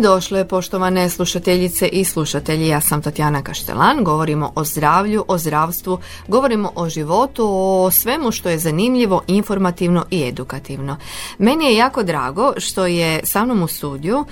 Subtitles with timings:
[0.00, 2.68] Mi došle, poštovane slušateljice i slušatelji.
[2.68, 8.48] Ja sam Tatjana Kaštelan, govorimo o zdravlju, o zdravstvu, govorimo o životu, o svemu što
[8.48, 10.96] je zanimljivo, informativno i edukativno.
[11.38, 14.24] Meni je jako drago što je sa mnom u studiju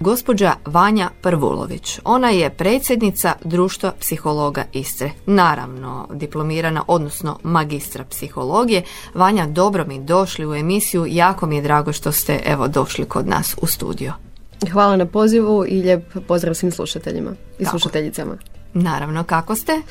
[0.00, 1.98] gospođa Vanja Prvulović.
[2.04, 5.10] Ona je predsjednica Društva psihologa Istre.
[5.26, 8.82] Naravno, diplomirana, odnosno magistra psihologije.
[9.14, 11.06] Vanja, dobro mi došli u emisiju.
[11.08, 14.25] Jako mi je drago što ste evo došli kod nas u studio.
[14.72, 17.70] Hvala na pozivu i lijep pozdrav svim slušateljima i Tako.
[17.70, 18.36] slušateljicama.
[18.74, 19.82] Naravno, kako ste?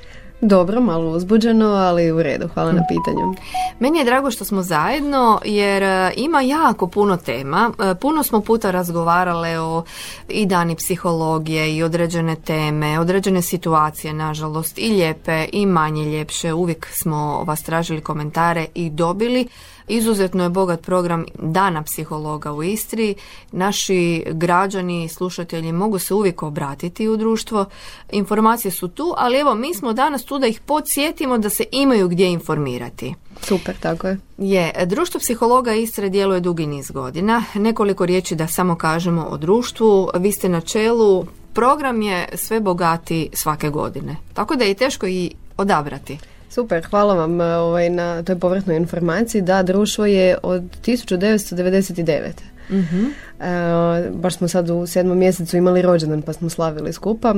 [0.41, 2.48] Dobro, malo uzbuđeno, ali u redu.
[2.53, 3.35] Hvala na pitanju.
[3.79, 7.71] Meni je drago što smo zajedno jer e, ima jako puno tema.
[7.79, 9.84] E, Puno smo puta razgovarale o
[10.29, 16.53] i dani psihologije i određene teme, određene situacije, nažalost, i lijepe i manje ljepše.
[16.53, 19.48] Uvijek smo vas tražili komentare i dobili.
[19.87, 23.15] Izuzetno je bogat program Dana psihologa u Istri.
[23.51, 27.65] Naši građani i slušatelji mogu se uvijek obratiti u društvo.
[28.11, 32.07] Informacije su tu, ali evo mi smo danas tu da ih podsjetimo da se imaju
[32.07, 33.13] gdje informirati.
[33.41, 34.17] Super, tako je.
[34.37, 37.43] Je, društvo psihologa Istre djeluje dugi niz godina.
[37.53, 40.09] Nekoliko riječi da samo kažemo o društvu.
[40.15, 41.25] Vi ste na čelu.
[41.53, 44.15] Program je sve bogati svake godine.
[44.33, 46.17] Tako da je teško i odabrati.
[46.55, 49.41] Super, hvala vam e, ovaj, na toj povratnoj informaciji.
[49.41, 52.31] Da, društvo je od 1999.
[52.70, 57.35] E, baš smo sad u sedmom mjesecu imali rođendan pa smo slavili skupa.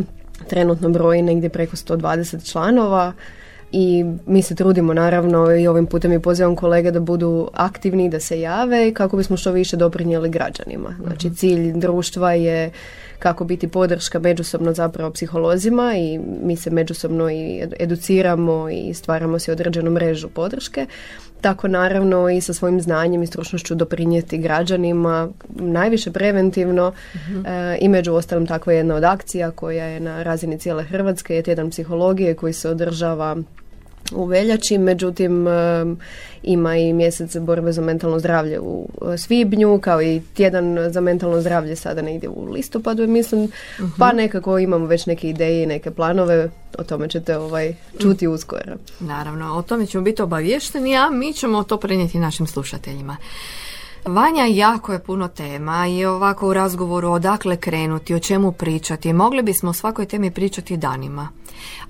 [0.48, 3.14] Trenutno broji negdje preko 120 članova
[3.72, 8.20] i mi se trudimo naravno i ovim putem i pozivam kolege da budu aktivni, da
[8.20, 10.96] se jave kako bismo što više doprinijeli građanima.
[11.04, 12.72] Znači cilj društva je
[13.20, 19.40] kako biti podrška međusobno zapravo psiholozima i mi se međusobno i edu- educiramo i stvaramo
[19.40, 20.86] si određenu mrežu podrške.
[21.42, 26.94] Tako naravno i sa svojim znanjem i stručnošću doprinijeti građanima najviše preventivno
[27.46, 31.36] e, i među ostalim takva je jedna od akcija koja je na razini cijele Hrvatske
[31.36, 33.36] je tjedan psihologije koji se održava
[34.12, 35.98] u veljači, međutim em,
[36.44, 41.42] ima i mjesec borbe za mentalno zdravlje u e, svibnju, kao i tjedan za mentalno
[41.42, 43.52] zdravlje sada negdje u listopadu, mislim,
[43.98, 48.76] pa nekako imamo već neke ideje i neke planove, o tome ćete ovaj čuti uskoro.
[49.00, 53.18] Naravno, o tome ćemo biti obavješteni, a mi ćemo to prenijeti našim slušateljima.
[54.08, 59.14] Vanja, jako je puno tema i ovako u razgovoru odakle krenuti, o čemu pričati.
[59.14, 61.30] Mogli bismo o svakoj temi pričati danima.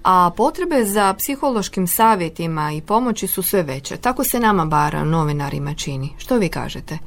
[0.03, 3.97] A potrebe za psihološkim savjetima i pomoći su sve veće.
[3.97, 6.09] Tako se nama bara novinarima čini.
[6.17, 6.97] Što vi kažete?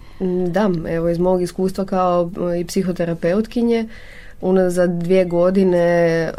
[0.48, 3.88] Da, evo iz mog iskustva kao i psihoterapeutkinje,
[4.40, 6.32] unazad dvije godine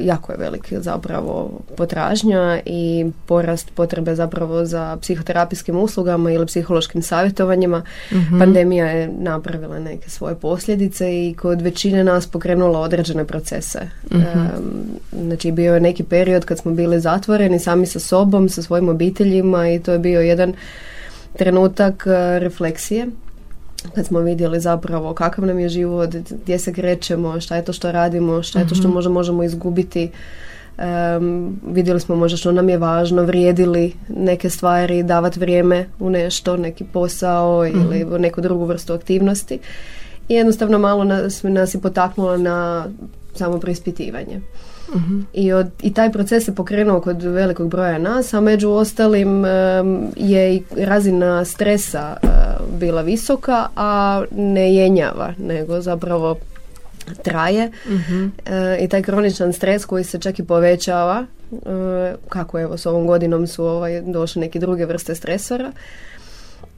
[0.00, 7.82] jako je velik zapravo potražnja i porast potrebe zapravo za psihoterapijskim uslugama ili psihološkim savjetovanjima.
[8.38, 13.80] Pandemija je napravila neke svoje posljedice i kod većine nas pokrenula određene procese.
[14.10, 14.20] Em,
[15.12, 19.68] znači bio je neki period kad smo bili zatvoreni sami sa sobom, sa svojim obiteljima
[19.68, 20.54] i to je bio jedan
[21.36, 23.06] trenutak e, refleksije
[23.94, 27.92] kad smo vidjeli zapravo kakav nam je život, gdje se krećemo, šta je to što
[27.92, 30.10] radimo, šta je to što možda možemo izgubiti.
[30.78, 36.56] Em, vidjeli smo možda što nam je važno, vrijedili neke stvari, davati vrijeme u nešto,
[36.56, 39.58] neki posao ili u neku drugu vrstu aktivnosti.
[40.28, 42.86] I jednostavno malo nas, nas je potaknulo na
[43.34, 44.40] samo preispitivanje.
[45.32, 49.44] I, od, I taj proces se pokrenuo kod velikog broja nas, a među ostalim
[50.16, 52.16] je i razina stresa
[52.78, 56.36] bila visoka, a ne jenjava, nego zapravo
[57.22, 57.70] traje.
[58.46, 61.56] E, I taj kroničan stres koji se čak i povećava, e,
[62.28, 65.72] kako evo s ovom godinom su ovaj, došle neke druge vrste stresora.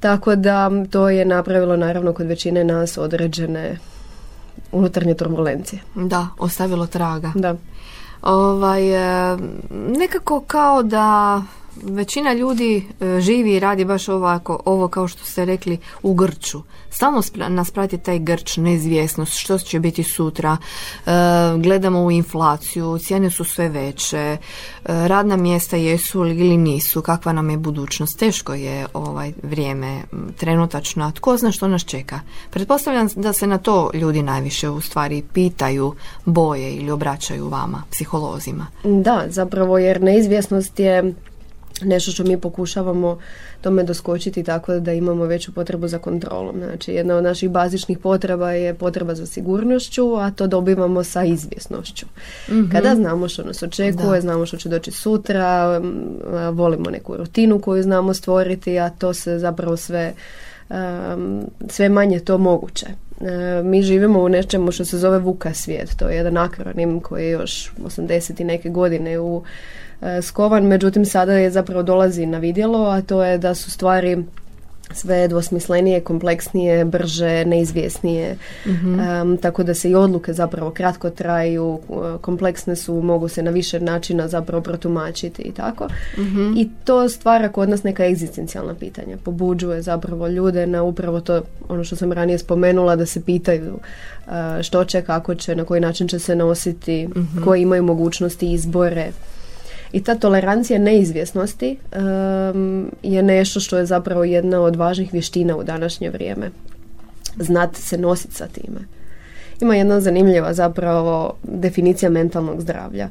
[0.00, 3.78] Tako da to je napravilo naravno kod većine nas određene
[4.72, 5.80] unutarnje turbulencije.
[5.94, 7.32] Da, ostavilo traga.
[7.34, 7.54] Da.
[8.24, 8.82] Ovaj,
[9.70, 11.42] nekako kao da
[11.82, 16.62] većina ljudi e, živi i radi baš ovako, ovo kao što ste rekli u grču.
[16.90, 20.56] Stalno nas prati taj grč, neizvjesnost, što će biti sutra.
[20.56, 21.10] E,
[21.58, 24.38] gledamo u inflaciju, cijene su sve veće, e,
[24.84, 28.18] radna mjesta jesu li ili nisu, kakva nam je budućnost.
[28.18, 30.02] Teško je ovaj vrijeme
[30.36, 32.20] trenutačno, a tko zna što nas čeka.
[32.50, 35.94] Pretpostavljam da se na to ljudi najviše u stvari pitaju,
[36.24, 38.66] boje ili obraćaju vama, psiholozima.
[38.84, 41.14] Da, zapravo jer neizvjesnost je
[41.84, 43.18] nešto što mi pokušavamo
[43.60, 46.56] tome doskočiti tako da imamo veću potrebu za kontrolom.
[46.58, 52.06] Znači, jedna od naših bazičnih potreba je potreba za sigurnošću, a to dobivamo sa izvjesnošću.
[52.48, 52.70] Mhm.
[52.72, 55.80] Kada znamo što nas očekuje, znamo što će doći sutra,
[56.52, 60.12] volimo neku rutinu koju znamo stvoriti, a to se zapravo sve
[61.68, 62.86] sve manje to moguće.
[63.64, 65.96] mi živimo u nečemu što se zove VUKA svijet.
[65.98, 68.40] To je jedan akronim koji je još 80.
[68.40, 69.83] i neke godine u E,
[70.22, 74.24] skovan, međutim sada je zapravo dolazi na vidjelo, a to je da su stvari
[74.92, 78.36] sve dvosmislenije, kompleksnije, brže, neizvjesnije.
[78.66, 79.04] mm
[79.42, 83.80] tako da se i odluke zapravo kratko traju, e, kompleksne su, mogu se na više
[83.80, 85.88] načina zapravo protumačiti i tako.
[86.18, 86.52] Mhm.
[86.56, 89.16] I to stvara kod nas neka egzistencijalna pitanja.
[89.24, 93.78] Pobuđuje zapravo ljude na upravo to, ono što sam ranije spomenula, da se pitaju
[94.58, 98.52] e, što će, kako će, na koji način će se nositi, mm koji imaju mogućnosti
[98.52, 99.10] izbore
[99.94, 101.76] i ta tolerancija neizvjesnosti
[103.02, 106.50] je nešto što je zapravo jedna od važnih vještina u današnje vrijeme.
[107.38, 108.80] Znati se nositi sa time.
[109.60, 113.08] Ima jedna zanimljiva zapravo definicija mentalnog zdravlja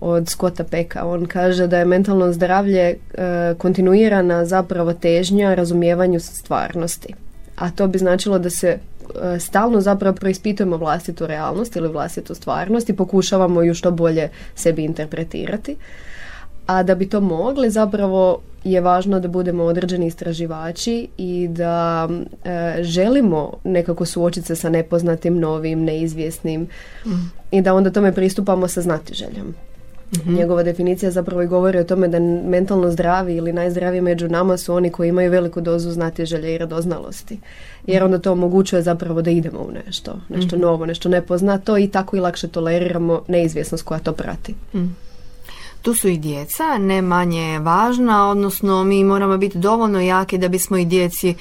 [0.00, 1.06] od Scotta Peka.
[1.06, 2.96] On kaže da je mentalno zdravlje e,
[3.58, 7.14] kontinuirana zapravo težnja razumijevanju stvarnosti.
[7.56, 12.88] A to bi značilo da se e, stalno zapravo preispitujemo vlastitu realnost ili vlastitu stvarnost
[12.88, 15.76] i pokušavamo ju što bolje sebi interpretirati
[16.70, 22.08] a da bi to mogli zapravo je važno da budemo određeni istraživači i da
[22.44, 26.68] e, želimo nekako suočiti se sa nepoznatim, novim, neizvjesnim
[27.06, 27.10] mm.
[27.50, 29.46] i da onda tome pristupamo sa znatiželjom.
[29.46, 34.56] mm Njegova definicija zapravo i govori o tome da mentalno zdravi ili najzdraviji među nama
[34.56, 37.38] su oni koji imaju veliku dozu znatiželje i radoznalosti.
[37.86, 41.88] Jer onda to omogućuje zapravo da idemo u nešto, nešto mm novo, nešto nepoznato i
[41.88, 44.54] tako i lakše toleriramo neizvjesnost koja to prati.
[44.74, 45.09] Mm.
[45.82, 50.76] Tu su i djeca, ne manje važna, odnosno mi moramo biti dovoljno jaki da bismo
[50.76, 51.34] i djeci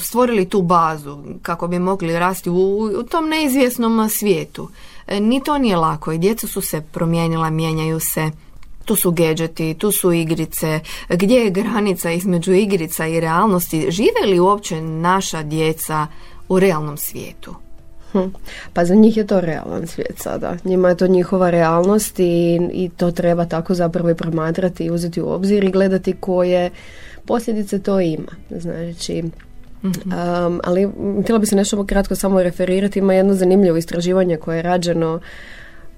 [0.00, 4.68] stvorili tu bazu kako bi mogli rasti u, u tom neizvjesnom svijetu.
[5.06, 8.30] E, ni to nije lako i djeca su se promijenila, mijenjaju se.
[8.84, 10.80] Tu su gadgeti, tu su igrice.
[11.08, 13.90] Gdje je granica između igrica i realnosti?
[13.90, 16.06] Žive li uopće naša djeca
[16.48, 17.63] u realnom svijetu?
[18.14, 18.28] Hm.
[18.72, 20.56] Pa za njih je to realan svijet sada.
[20.64, 25.20] Njima je to njihova realnost i, i to treba tako zapravo i promatrati i uzeti
[25.20, 26.70] u obzir i gledati koje
[27.26, 28.32] posljedice to ima.
[28.50, 29.22] Znači,
[29.84, 30.88] Um, ali
[31.22, 32.98] htjela bi se nešto kratko samo referirati.
[32.98, 35.20] Ima jedno zanimljivo istraživanje koje je rađeno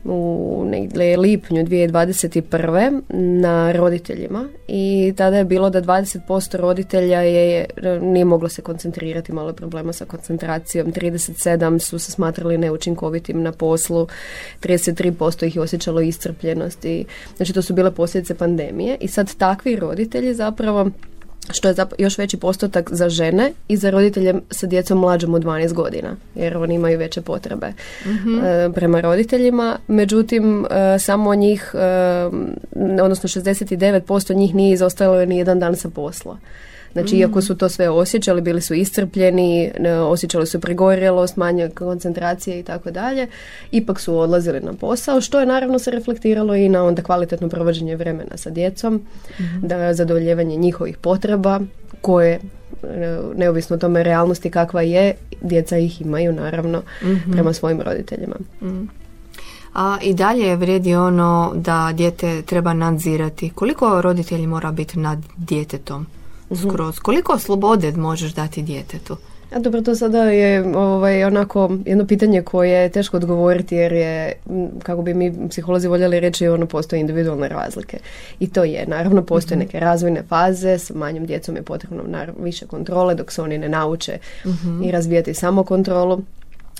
[0.08, 3.00] u negdje lipnju 2021.
[3.08, 7.66] na roditeljima i tada je bilo da 20% roditelja je,
[8.00, 14.06] nije moglo se koncentrirati, malo problema sa koncentracijom, 37 su se smatrali neučinkovitim na poslu,
[14.62, 17.04] 33% ih je osjećalo iscrpljenosti,
[17.36, 20.90] znači to su bile posljedice pandemije i sad takvi roditelji zapravo
[21.50, 25.72] što je još veći postotak za žene i za roditelje sa djecom mlađom od 12
[25.72, 27.72] godina, jer oni imaju veće potrebe
[28.06, 29.78] mm prema roditeljima.
[29.88, 36.38] Međutim, e, samo njih, e, odnosno 69% njih nije izostajalo ni jedan dan sa posla.
[36.96, 39.72] Znači, iako su to sve osjećali, bili su iscrpljeni,
[40.02, 43.26] osjećali su pregorjelost, manje koncentracije i tako dalje,
[43.70, 47.96] ipak su odlazili na posao, što je naravno se reflektiralo i na onda kvalitetno provođenje
[47.96, 51.60] vremena sa djecom, mm da zadovoljevanje njihovih potreba,
[52.00, 52.40] koje
[53.36, 57.32] neovisno o tome realnosti kakva je, djeca ih imaju naravno mhm.
[57.32, 58.36] prema svojim roditeljima.
[58.62, 58.84] Mhm.
[59.74, 63.50] A i dalje vrijedi ono da dijete treba nadzirati.
[63.50, 66.06] Koliko roditelji mora biti nad djetetom?
[66.50, 66.68] Mhm.
[66.68, 66.98] skroz.
[66.98, 69.16] Koliko slobode možeš dati djetetu?
[69.50, 74.32] A dobro, to sada je ovaj, onako jedno pitanje koje je teško odgovoriti jer je,
[74.82, 77.98] kako bi mi psiholozi voljeli reći, ono postoje individualne razlike.
[78.40, 79.66] I to je, naravno postoje mhm.
[79.66, 82.02] neke razvojne faze, s manjom djecom je potrebno
[82.42, 84.82] više kontrole dok se oni ne nauče mhm.
[84.82, 86.22] i razvijati samo kontrolu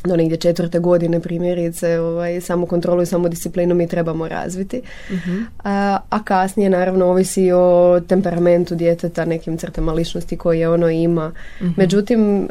[0.06, 4.82] do negdje četvrte godine primjerice ovaj, samo kontrolu i samo disciplinu mi trebamo razviti.
[5.10, 11.32] uh A, a, kasnije naravno ovisi o temperamentu djeteta, nekim crtama ličnosti koje ono ima.
[11.60, 12.48] uh Međutim, e,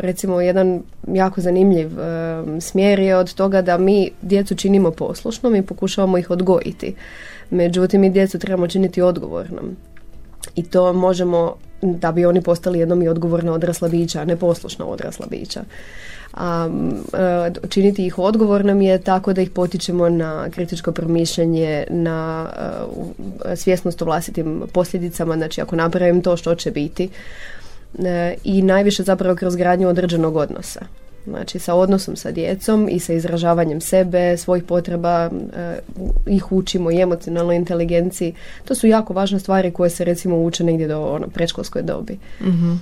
[0.00, 5.62] recimo jedan jako zanimljiv e, smjer je od toga da mi djecu činimo poslušnom i
[5.62, 6.94] pokušavamo ih odgojiti.
[7.50, 9.76] Međutim, mi djecu trebamo činiti odgovornom.
[10.54, 14.86] I to možemo da bi oni postali jednom i odgovorna odrasla bića, a ne poslušna
[14.86, 15.64] odrasla bića
[16.34, 16.68] a
[17.12, 22.48] e, činiti ih odgovornom je tako da ih potičemo na kritičko promišljanje, na
[23.44, 27.08] e, svjesnost o vlastitim posljedicama, znači ako napravim to što će biti
[27.98, 30.80] e, i najviše zapravo kroz gradnju određenog odnosa.
[31.26, 35.78] Znači sa odnosom sa djecom i sa izražavanjem sebe, svojih potreba, e,
[36.26, 38.34] ih učimo i emocionalnoj inteligenciji.
[38.64, 42.18] To su jako važne stvari koje se recimo uče negdje do ono, predškolskoj dobi.
[42.40, 42.72] Mhm.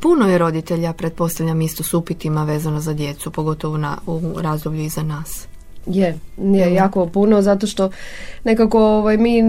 [0.00, 5.02] Puno je roditelja, pretpostavljam, isto s upitima vezano za djecu, pogotovo na, u razdoblju iza
[5.02, 5.46] nas.
[5.86, 7.90] Je, je jako puno zato što
[8.44, 9.42] nekako ovaj, mi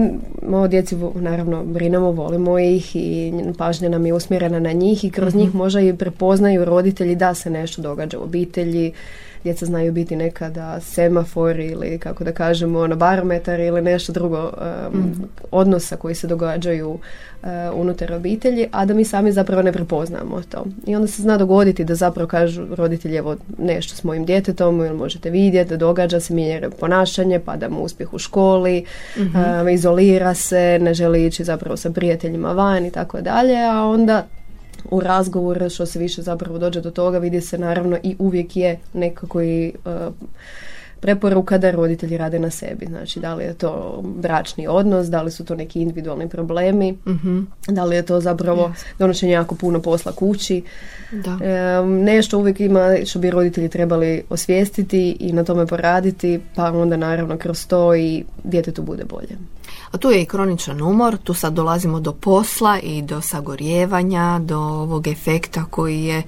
[0.52, 5.34] o djeci naravno brinemo, volimo ih i pažnja nam je usmjerena na njih i kroz
[5.34, 8.92] njih možda i prepoznaju roditelji da se nešto događa u obitelji,
[9.44, 15.14] djeca znaju biti nekada semafor ili kako da kažemo ono barometar ili nešto drugo um,
[15.50, 20.64] odnosa koji se događaju uh, unutar obitelji, a da mi sami zapravo ne prepoznamo to.
[20.86, 24.96] I onda se zna dogoditi da zapravo kažu roditelji evo nešto s mojim djetetom ili
[24.96, 28.84] možete vidjeti da događa se mijenja ponašanje, pada mu uspjeh u školi,
[29.18, 34.26] um, izolira se, ne želi ići zapravo sa prijateljima van i tako dalje, a onda
[34.90, 38.78] u razgovoru što se više zapravo dođe do toga vidi se naravno i uvijek je
[38.92, 40.14] nekako i uh,
[41.02, 42.86] preporuka da roditelji rade na sebi.
[42.86, 47.40] Znači, da li je to bračni odnos, da li su to neki individualni problemi, Mhm.
[47.68, 50.62] da li je to zapravo donošenje jako puno posla kući.
[51.12, 51.38] Da.
[51.46, 56.96] E, nešto uvijek ima što bi roditelji trebali osvijestiti i na tome poraditi, pa onda
[56.96, 59.36] naravno kroz to i djetetu bude bolje.
[59.90, 64.58] A tu je i kroničan umor, tu sad dolazimo do posla i do sagorijevanja, do
[64.58, 66.22] ovog efekta koji je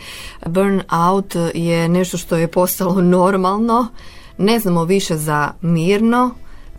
[0.46, 3.86] burnout je nešto što je postalo normalno,
[4.38, 6.30] ne znamo više za mirno,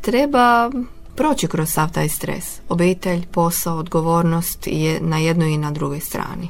[0.01, 0.71] treba
[1.15, 2.59] proći kroz sav taj stres.
[2.69, 6.49] Obitelj, posao, odgovornost je na jednoj i na drugoj strani.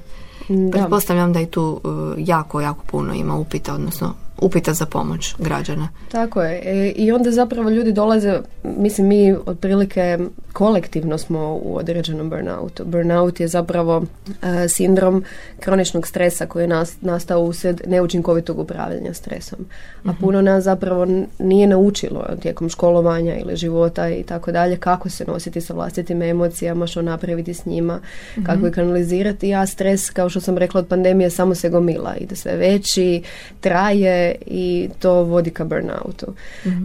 [0.50, 0.72] Da.
[0.72, 5.90] Pretpostavljam da i tu uh, jako, jako puno ima upita, odnosno upita za pomoć građana.
[6.12, 6.62] Tako je.
[6.66, 10.18] E, I onda zapravo ljudi dolaze, mislim mi otprilike
[10.54, 12.86] kolektivno smo u određenom burnoutu.
[12.86, 14.04] Burnout je zapravo
[14.42, 15.24] e, sindrom
[15.60, 19.60] kroničnog stresa koji je nas, nastao usred neučinkovitog upravljanja stresom.
[20.06, 21.08] A puno nas zapravo
[21.40, 26.88] nije naučilo tijekom školovanja ili života i tako dalje kako se nositi sa vlastitim emocijama,
[26.88, 28.00] što napraviti s njima,
[28.46, 29.54] kako ih kanalizirati.
[29.54, 32.16] A stres, kao što sam rekla od pandemije, samo se gomila.
[32.16, 33.24] Ide sve veći,
[33.62, 36.34] traje i to vodi ka burnoutu.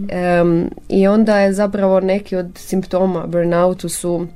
[0.09, 4.27] Em, I onda je zapravo neki od simptoma burnoutu su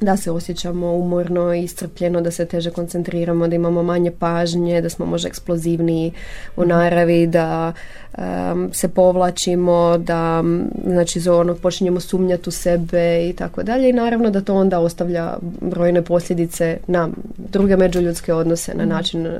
[0.00, 5.06] da se osjećamo umorno, iscrpljeno, da se teže koncentriramo, da imamo manje pažnje, da smo
[5.06, 6.12] možda eksplozivniji
[6.56, 7.72] u naravi, da
[8.18, 10.44] em, se povlačimo, da
[10.86, 14.78] znači za ono počinjemo sumnjati u sebe i tako dalje i naravno da to onda
[14.78, 19.32] ostavlja brojne posljedice na druge međuljudske odnose, na način e,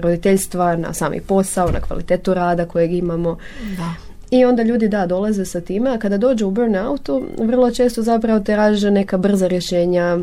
[0.00, 3.38] roditeljstva, na sami posao, na kvalitetu rada kojeg imamo.
[3.76, 4.13] Da.
[4.34, 8.40] I onda ljudi da dolaze sa time, a kada dođu u burnoutu, vrlo često zapravo
[8.40, 10.18] traže neka brza rješenja,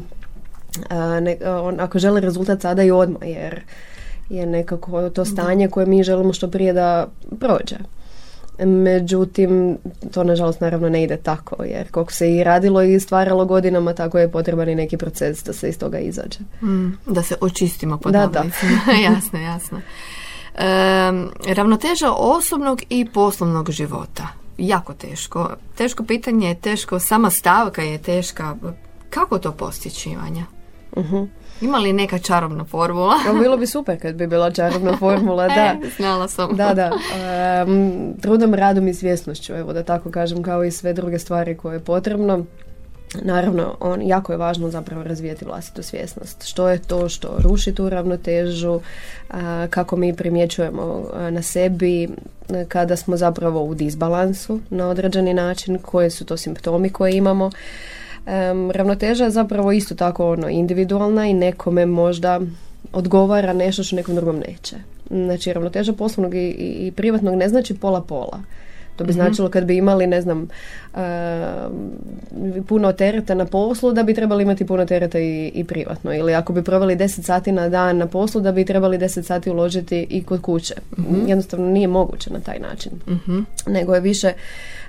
[0.89, 3.61] a, ne- on- ako žele rezultat sada i odmah, jer
[4.29, 7.07] je nekako to stanje koje mi želimo što prije da
[7.39, 7.75] prođe.
[8.59, 9.77] Međutim,
[10.11, 14.19] to nažalost naravno ne ide tako, jer koliko se i radilo i stvaralo godinama, tako
[14.19, 16.39] je potreban i neki proces da se iz toga izađe.
[16.63, 18.43] Mm, da se očistimo pod Da, da.
[19.13, 19.81] jasno, jasno.
[21.55, 24.27] Ravnoteža osobnog i poslovnog života.
[24.57, 25.49] Jako teško.
[25.77, 28.55] Teško pitanje je teško, sama stavka je teška.
[29.09, 30.43] Kako to postići, Ivanja?
[30.97, 31.23] Mhm.
[31.61, 33.15] Ima li neka čarobna formula?
[33.41, 35.75] Bilo bi super kad bi bila čarobna formula, da.
[35.83, 36.55] E, znala sam.
[36.55, 36.91] Da, da.
[37.15, 41.75] Em, trudom, radom i svjesnošću, evo da tako kažem, kao i sve druge stvari koje
[41.75, 42.45] je potrebno.
[43.21, 46.43] Naravno, on, jako je važno zapravo razvijati vlastitu svjesnost.
[46.43, 48.79] Što je to što ruši tu ravnotežu,
[49.29, 55.33] a, kako mi primjećujemo a, na sebi a, kada smo zapravo u disbalansu na određeni
[55.33, 57.51] način, koje su to simptomi koje imamo.
[58.71, 62.39] Ravnoteža je zapravo isto tako ono individualna i nekome možda
[62.93, 64.75] odgovara nešto što nekom drugom neće.
[65.09, 68.39] Znači, ravnoteža poslovnog i, i privatnog ne znači pola-pola.
[68.95, 70.47] To bi značilo kad bi imali, ne znam,
[70.95, 76.13] em, puno tereta na poslu, da bi trebali imati puno tereta i, i privatno.
[76.13, 79.49] Ili ako bi proveli 10 sati na dan na poslu, da bi trebali 10 sati
[79.49, 80.73] uložiti i kod kuće.
[81.27, 82.91] Jednostavno nije moguće na taj način.
[83.67, 84.33] Nego je više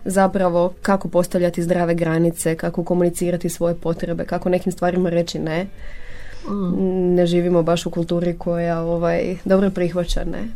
[0.05, 5.67] zapravo kako postavljati zdrave granice, kako komunicirati svoje potrebe, kako nekim stvarima reći ne.
[7.15, 10.49] Ne živimo baš u kulturi koja ovaj, dobro prihvaća ne.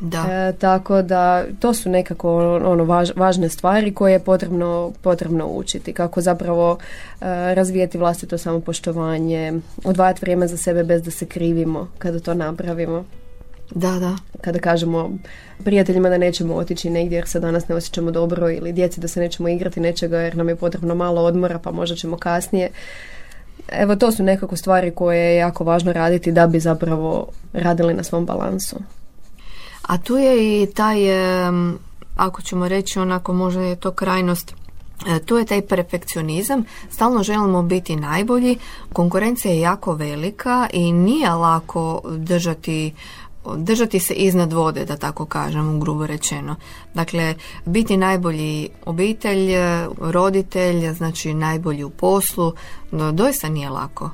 [0.00, 0.26] Da.
[0.30, 5.92] E, tako da to su nekako ono važ- važne stvari koje je potrebno, potrebno učiti.
[5.92, 6.78] Kako zapravo
[7.20, 7.24] e,
[7.54, 13.04] razvijati vlastito samopoštovanje, odvajati vrijeme za sebe bez da se krivimo kada to napravimo.
[13.70, 14.16] Da, da.
[14.40, 15.10] Kada kažemo
[15.64, 19.20] prijateljima da nećemo otići negdje jer se danas ne osjećamo dobro ili djeci da se
[19.20, 22.70] nećemo igrati nečega jer nam je potrebno malo odmora pa možda ćemo kasnije.
[23.68, 28.02] Evo to su nekako stvari koje je jako važno raditi da bi zapravo radili na
[28.02, 28.76] svom balansu.
[29.82, 30.98] A tu je i taj,
[32.16, 34.54] ako ćemo reći onako možda je to krajnost,
[35.06, 38.58] e, tu je taj perfekcionizam, stalno želimo biti najbolji,
[38.92, 42.94] konkurencija je jako velika i nije lako držati
[43.56, 46.56] držati se iznad vode, da tako kažem, grubo rečeno.
[46.94, 49.52] Dakle, biti najbolji obitelj,
[50.00, 52.52] roditelj, znači najbolji u poslu,
[52.90, 54.10] no, doista nije lako.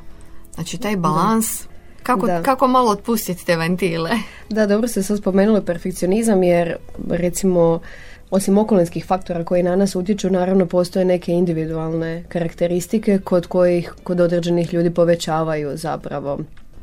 [0.54, 1.66] Znači, taj balans,
[2.02, 2.42] kako, Da.
[2.42, 4.11] kako malo otpustiti te ventile?
[4.49, 6.76] Da, dobro ste sad spomenuli perfekcionizam jer
[7.11, 7.80] recimo
[8.30, 14.21] osim okolinskih faktora koji na nas utječu, naravno postoje neke individualne karakteristike kod kojih kod
[14.21, 16.38] određenih ljudi povećavaju zapravo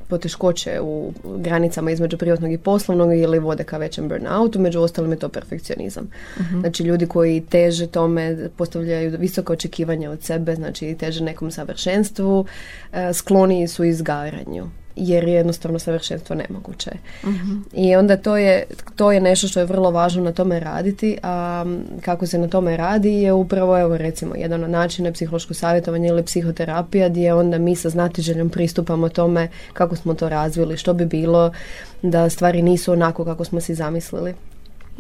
[0.09, 5.19] poteškoće u granicama između privatnog i poslovnog ili vode ka većem burnoutu, među ostalim je
[5.19, 6.09] to perfekcionizam.
[6.59, 12.45] Znači ljudi koji teže tome, postavljaju visoka očekivanja od sebe, znači teže nekom savršenstvu,
[12.93, 16.91] e, skloniji su izgaranju jer je jednostavno savršenstvo nemoguće.
[17.73, 18.63] I onda to je,
[18.95, 21.65] to je nešto što je vrlo važno na tome raditi, a
[22.01, 26.23] kako se na tome radi je upravo, evo recimo, jedan od načina psihološko savjetovanje ili
[26.23, 31.51] psihoterapija gdje onda mi sa znatiželjom pristupamo tome kako smo to razvili, što bi bilo
[32.01, 34.33] da stvari nisu onako kako smo si zamislili.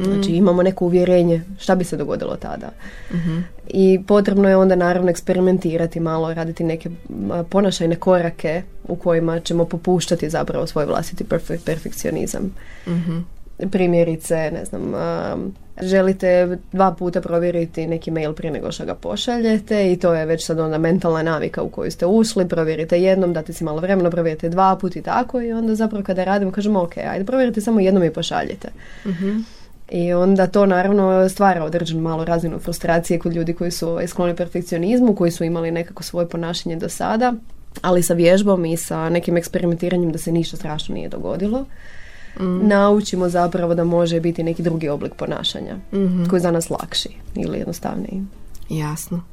[0.03, 2.69] Znači imamo neko uvjerenje šta bi se dogodilo tada.
[3.67, 6.89] I potrebno je onda naravno eksperimentirati malo, raditi neke
[7.49, 12.55] ponašajne korake u kojima ćemo popuštati zapravo svoj vlastiti perfe- perfekcionizam.
[13.71, 19.91] Primjerice, ne znam, um, želite dva puta provjeriti neki mail prije nego što ga pošaljete
[19.91, 23.53] i to je već sad onda mentalna navika u koju ste ušli, provjerite jednom, date
[23.53, 26.97] si malo vremena, provjerite dva puta i tako i onda zapravo kada radimo kažemo ok,
[26.97, 28.69] ajde provjerite samo jednom i pošaljite.
[29.91, 34.35] I onda to naravno stvara određenu malu razinu frustracije kod ljudi koji su ovaj, skloni
[34.35, 37.33] perfekcionizmu, koji su imali nekako svoje ponašanje do sada,
[37.81, 41.65] ali sa vježbom i sa nekim eksperimentiranjem da se ništa strašno nije dogodilo.
[42.61, 45.75] Naučimo zapravo da može biti neki drugi oblik ponašanja
[46.29, 48.23] koji je za nas lakši ili jednostavniji.
[48.69, 49.23] Jasno.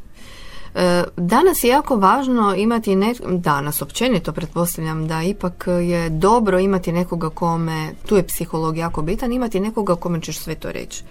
[0.77, 6.93] E, Danas je jako važno imati, ne, danas općenito pretpostavljam da ipak je dobro imati
[6.93, 11.03] nekoga kome, tu je psiholog jako bitan, imati nekoga kome ćeš sve to reći.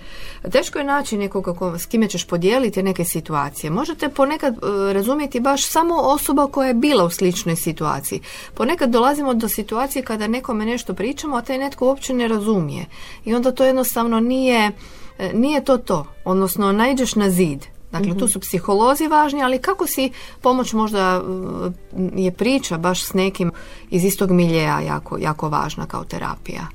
[0.51, 3.69] Teško je naći nekoga ko- s kime ćeš podijeliti neke situacije.
[3.69, 8.21] Možete ponekad e, razumjeti baš samo osoba koja je bila u sličnoj situaciji.
[8.53, 12.85] Ponekad dolazimo do situacije kada nekome nešto pričamo, a taj netko uopće ne razumije.
[13.25, 14.71] I onda to jednostavno nije,
[15.19, 16.05] e, nije to to.
[16.25, 17.74] Odnosno, naiđeš na zid.
[17.99, 21.73] Dakle, tu su psiholozi važni, ali kako si pomoć možda uh,
[22.15, 23.51] je priča baš s nekim
[23.89, 26.67] iz istog miljeja jako, jako važna kao terapija.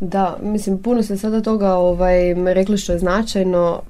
[0.00, 3.82] Da, mislim, puno se sada toga ovaj, rekli što je značajno.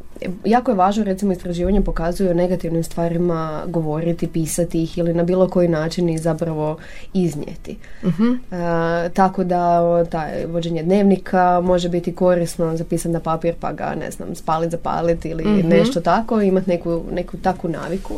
[0.45, 5.49] Jako je važno, recimo, istraživanje pokazuju o negativnim stvarima govoriti, pisati ih ili na bilo
[5.49, 6.77] koji način ih zapravo
[7.15, 7.77] iznijeti.
[8.03, 14.11] E, tako da taj vođenje dnevnika može biti korisno zapisan na papir pa ga, ne
[14.11, 18.15] znam, spalit, zapalit ili nešto tako, imati neku, neku takvu naviku.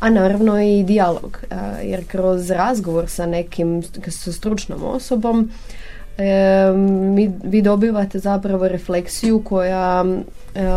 [0.00, 5.50] A naravno i dijalog, e, jer kroz razgovor sa nekim, sa stručnom osobom,
[6.18, 6.72] E,
[7.14, 10.04] mi, vi dobivate zapravo refleksiju koja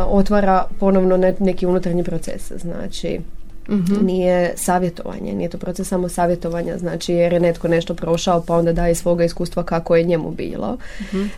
[0.08, 2.52] otvara ponovno ne- neki unutarnji proces.
[2.52, 3.20] Znači,
[4.02, 8.74] nije savjetovanje, nije to proces samo savjetovanja, znači jer je netko nešto prošao pa onda
[8.74, 10.78] daje svoga iskustva kako je njemu bilo,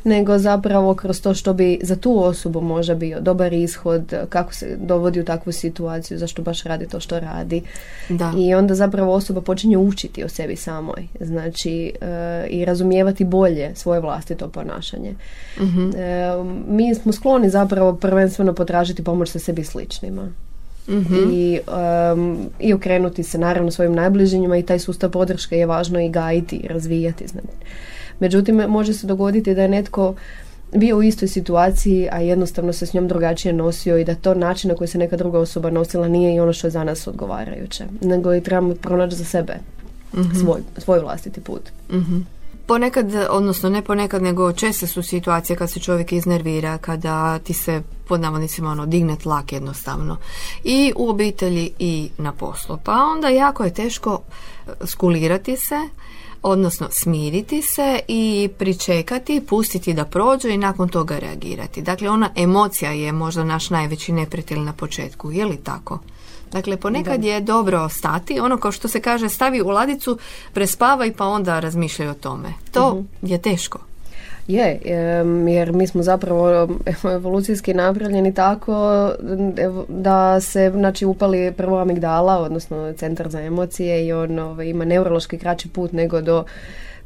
[0.03, 4.77] nego zapravo kroz to što bi za tu osobu možda bio dobar ishod, kako se
[4.79, 7.61] dovodi u takvu situaciju, zašto baš radi to što radi.
[8.09, 8.33] Da.
[8.37, 13.99] I onda zapravo osoba počinje učiti o sebi samoj, znači e, i razumijevati bolje svoje
[13.99, 15.13] vlastito ponašanje.
[15.59, 15.63] E,
[16.67, 20.29] mi smo skloni zapravo prvenstveno potražiti pomoć sa sebi sličnima.
[21.33, 21.59] I,
[22.11, 26.55] em, i okrenuti se naravno svojim najbližnjima i taj sustav podrške je važno i gajiti
[26.55, 27.27] i razvijati.
[27.27, 27.47] Znači.
[28.19, 30.13] Međutim, može se dogoditi da je netko
[30.75, 34.69] bio u istoj situaciji, a jednostavno se s njom drugačije nosio i da to način
[34.69, 37.83] na koji se neka druga osoba nosila nije i ono što je za nas odgovarajuće.
[38.01, 39.53] Nego i trebamo pronaći za sebe
[40.41, 41.61] svoj, svoj vlastiti put.
[42.69, 47.81] Ponekad, odnosno ne ponekad, nego česte su situacije kad se čovjek iznervira, kada ti se
[48.07, 50.17] pod navodnicima ono digne tlak jednostavno
[50.63, 52.77] i u obitelji i na poslu.
[52.83, 55.89] Pa onda jako je teško e, skulirati se,
[56.41, 61.81] odnosno smiriti se i pričekati, pustiti da prođe i nakon toga reagirati.
[61.81, 65.99] Dakle, ona emocija je možda naš najveći neprijatelj na početku, je li tako?
[66.51, 70.17] Dakle, ponekad je dobro stati, ono kao što se kaže, stavi u ladicu,
[70.53, 72.53] prespavaj pa onda razmišljaj o tome.
[72.71, 73.79] To je teško.
[74.47, 74.81] Je,
[75.47, 76.49] jer mi smo zapravo
[76.85, 79.09] evo, evolucijski napravljeni tako
[79.87, 85.37] da se znači, upali prvo amigdala, odnosno centar za emocije i on ovaj, ima neurološki
[85.37, 86.43] kraći put nego do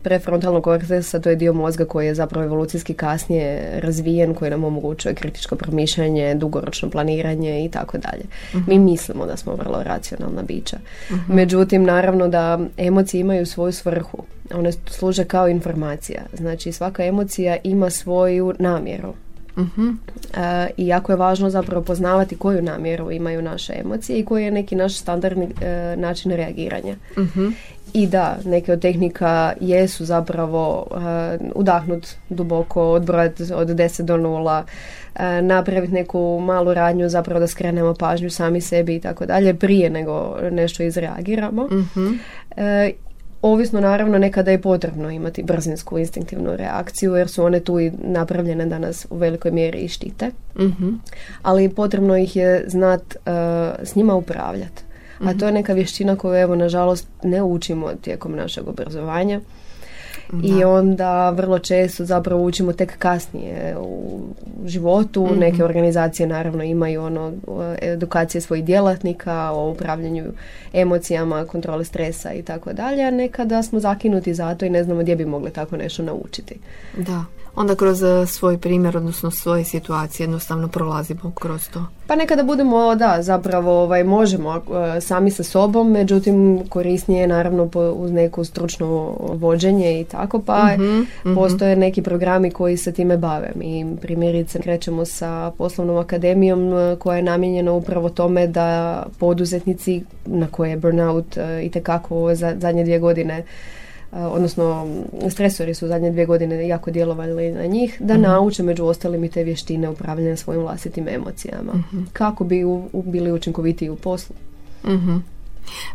[0.03, 5.15] prefrontalnog korteksa, to je dio mozga koji je zapravo evolucijski kasnije razvijen, koji nam omogućuje
[5.15, 8.23] kritičko promišljanje, dugoročno planiranje i tako dalje.
[8.67, 10.77] Mi mislimo da smo vrlo racionalna bića.
[11.27, 14.23] Međutim, naravno da emocije imaju svoju svrhu.
[14.53, 16.21] One služe kao informacija.
[16.33, 19.13] Znači, svaka emocija ima svoju namjeru.
[19.57, 24.51] E, I jako je važno zapravo poznavati koju namjeru imaju naše emocije i koji je
[24.51, 26.95] neki naš standardni e, način reagiranja.
[27.93, 30.97] I da, neke od tehnika jesu zapravo uh,
[31.55, 37.93] udahnut duboko, odbrojati od 10 do 0, uh, napraviti neku malu radnju zapravo da skrenemo
[37.93, 41.63] pažnju sami sebi i tako dalje prije nego nešto izreagiramo.
[41.63, 42.07] Mhm.
[43.43, 48.65] Ovisno naravno nekada je potrebno imati brzinsku instinktivnu reakciju jer su one tu i napravljene
[48.65, 50.31] da nas u velikoj mjeri i štite.
[50.59, 50.89] Mhm.
[51.41, 53.31] Ali potrebno ih je znat uh,
[53.83, 54.83] s njima upravljati.
[55.19, 59.39] A to je neka vještina koju evo nažalost ne učimo tijekom našeg obrazovanja.
[60.43, 64.19] I onda vrlo često zapravo učimo tek kasnije u
[64.65, 65.27] životu.
[65.35, 67.33] Neke organizacije naravno imaju ono
[67.81, 70.23] edukacije svojih djelatnika o upravljanju
[70.73, 75.01] emocijama, kontroli stresa i tako dalje, a nekada smo zakinuti za to i ne znamo
[75.01, 76.55] gdje bi mogli tako nešto naučiti.
[76.97, 77.23] Da.
[77.55, 81.85] Onda kroz e, svoj primjer, odnosno svoje situacije jednostavno prolazimo kroz to.
[82.07, 87.67] Pa nekada budemo, da, zapravo ovaj, možemo e, sami sa sobom, međutim korisnije je naravno
[87.69, 88.87] po, uz neko stručno
[89.19, 90.69] vođenje i tako, pa
[91.35, 93.51] postoje neki programi koji se time bave.
[93.55, 100.47] Mi primjerice krećemo sa poslovnom akademijom e, koja je namijenjena upravo tome da poduzetnici na
[100.47, 103.43] koje je burnout e, i tekako za- zadnje dvije godine
[104.13, 104.87] odnosno
[105.29, 109.43] stresori su zadnje dvije godine jako djelovali na njih, da nauče među ostalim i te
[109.43, 111.71] vještine upravljanja svojim vlastitim emocijama.
[112.13, 114.35] Kako bi u, u- bili učinkovitiji u poslu.
[114.85, 115.15] Mhm.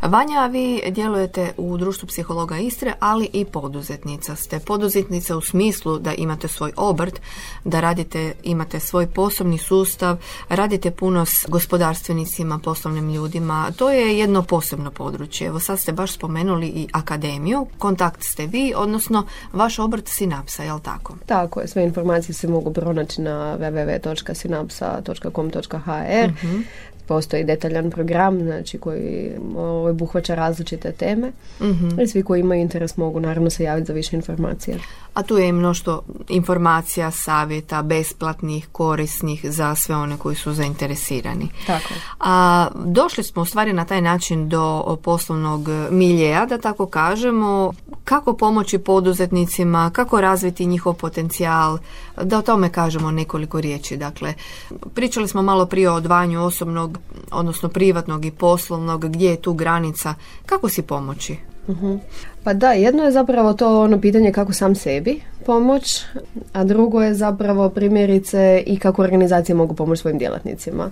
[0.02, 4.60] Vanja, vi djelujete u društvu psihologa Istre, ali i poduzetnica ste.
[4.60, 7.20] Poduzetnica u smislu da imate svoj obrt,
[7.64, 10.16] da radite, imate svoj poslovni sustav,
[10.48, 13.70] radite puno s gospodarstvenicima, poslovnim ljudima.
[13.76, 15.46] To je jedno posebno područje.
[15.46, 17.66] Evo sad ste baš spomenuli i akademiju.
[17.78, 21.14] Kontakt ste vi, odnosno vaš obrt Sinapsa, jel tako?
[21.26, 26.30] Tako je, sve informacije se mogu pronaći na www.synapsa.com.hr
[27.08, 31.32] Postoji detaljan program znači, koji ovaj, obuhvaća različite teme
[32.02, 34.76] i svi koji imaju interes mogu naravno se javiti za više informacija.
[35.14, 41.48] A tu je i mnoštvo informacija, savjeta, besplatnih, korisnih za sve one koji su zainteresirani.
[41.66, 41.94] Tako.
[42.20, 47.72] A došli smo u stvari na taj način do poslovnog miljeja, da tako kažemo.
[48.04, 51.78] Kako pomoći poduzetnicima, kako razviti njihov potencijal,
[52.22, 53.96] da o tome kažemo nekoliko riječi.
[53.96, 54.34] Dakle,
[54.94, 56.98] pričali smo malo prije o odvajanju osobnog,
[57.30, 60.14] odnosno privatnog i poslovnog, gdje je tu granica,
[60.46, 61.36] kako si pomoći?
[62.44, 66.04] Pa da, jedno je zapravo to ono pitanje kako sam sebi pomoć,
[66.52, 70.90] a drugo je zapravo primjerice i kako organizacije mogu pomoći svojim djelatnicima.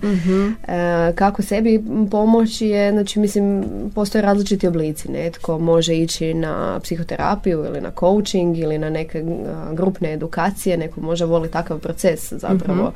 [0.67, 3.63] E, kako sebi pomoći je, znači mislim,
[3.95, 5.11] postoje različiti oblici.
[5.11, 11.01] Netko može ići na psihoterapiju ili na coaching ili na neke a, grupne edukacije, neko
[11.01, 12.91] može voli takav proces zapravo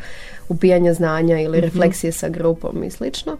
[0.51, 3.37] upijanja znanja ili refleksije sa grupom i slično.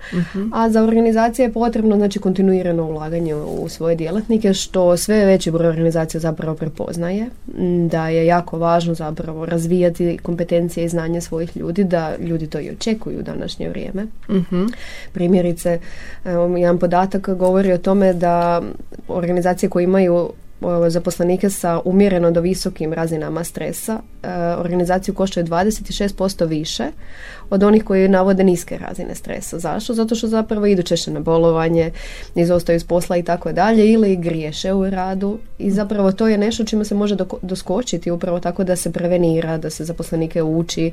[0.53, 5.67] A za organizacije je potrebno znači kontinuirano ulaganje u svoje djelatnike što sve veći broj
[5.67, 7.25] organizacija zapravo prepoznaje
[7.89, 12.69] da je jako važno zapravo razvijati kompetencije i znanje svojih ljudi da ljudi to i
[12.69, 14.05] očekuju u današnje vrijeme.
[15.13, 15.79] Primjerice,
[16.25, 18.61] evo, jedan podatak govori o tome da
[19.07, 20.29] organizacije koje imaju
[20.87, 26.83] zaposlenike sa umjereno do visokim razinama stresa, e, organizaciju koštaju 26% više
[27.49, 29.59] od onih koji navode niske razine stresa.
[29.59, 29.93] Zašto?
[29.93, 31.91] Zato što zapravo idu češće na bolovanje,
[32.35, 36.63] izostaju s posla i tako dalje ili griješe u radu i zapravo to je nešto
[36.63, 40.91] čime se može doskočiti upravo tako da se prevenira, da se zaposlenike uči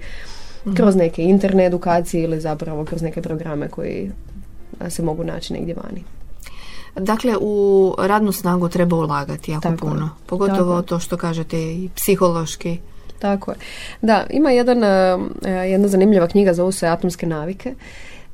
[0.76, 4.10] kroz neke interne edukacije ili zapravo kroz neke programe koji
[4.88, 6.17] se mogu naći negdje vani.
[6.96, 9.78] Dakle, u radnu snagu treba ulagati jako Tako je.
[9.78, 10.10] puno.
[10.26, 12.78] Pogotovo Tako to što kažete i psihološki.
[13.18, 13.56] Tako je.
[14.02, 15.18] Da, ima jedan, e,
[15.70, 17.74] jedna zanimljiva knjiga, zove se Atomske navike.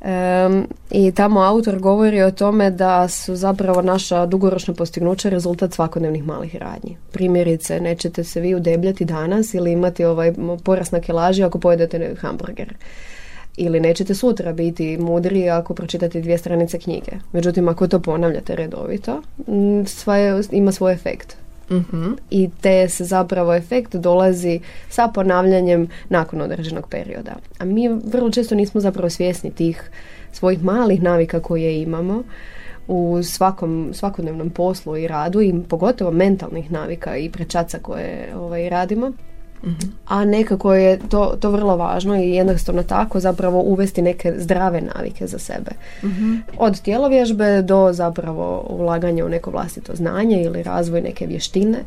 [0.05, 6.27] Em, I tamo autor govori o tome da su zapravo naša dugoročna postignuća rezultat svakodnevnih
[6.27, 6.97] malih radnji.
[7.13, 10.33] Primjerice, nećete se vi udebljati danas ili imati ovaj
[10.65, 12.75] porast na kilaži ako pojedete hamburger.
[13.57, 17.13] Ili nećete sutra biti mudri ako pročitate dvije stranice knjige.
[17.33, 21.37] Međutim, ako to ponavljate redovito, m, sve ima svoj efekt
[21.71, 22.13] Mhm.
[22.31, 27.33] i te se zapravo efekt dolazi sa ponavljanjem nakon određenog perioda.
[27.59, 29.91] A mi vrlo često nismo zapravo svjesni tih
[30.33, 32.23] svojih malih navika koje imamo
[32.89, 39.13] u svakom, svakodnevnom poslu i radu i pogotovo mentalnih navika i prečaca koje ovaj, radimo.
[40.07, 45.27] A nekako je to, to vrlo važno i jednostavno tako zapravo uvesti neke zdrave navike
[45.27, 45.71] za sebe.
[46.59, 51.79] Od tjelovježbe do zapravo ulaganja u neko vlastito znanje ili razvoj neke vještine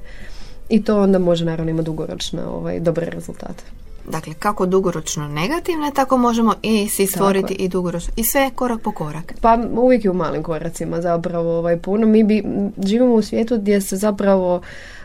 [0.69, 3.63] i to onda može naravno imati dugoročno ovaj, dobre rezultate.
[4.07, 8.13] Dakle, kako dugoročno negativne, tako možemo i si stvoriti i dugoročno.
[8.15, 9.33] I sve korak po korak.
[9.41, 12.07] Pa uvijek je u malim koracima zapravo ovaj, puno.
[12.07, 12.43] Mi bi,
[12.85, 14.61] živimo u svijetu gdje se zapravo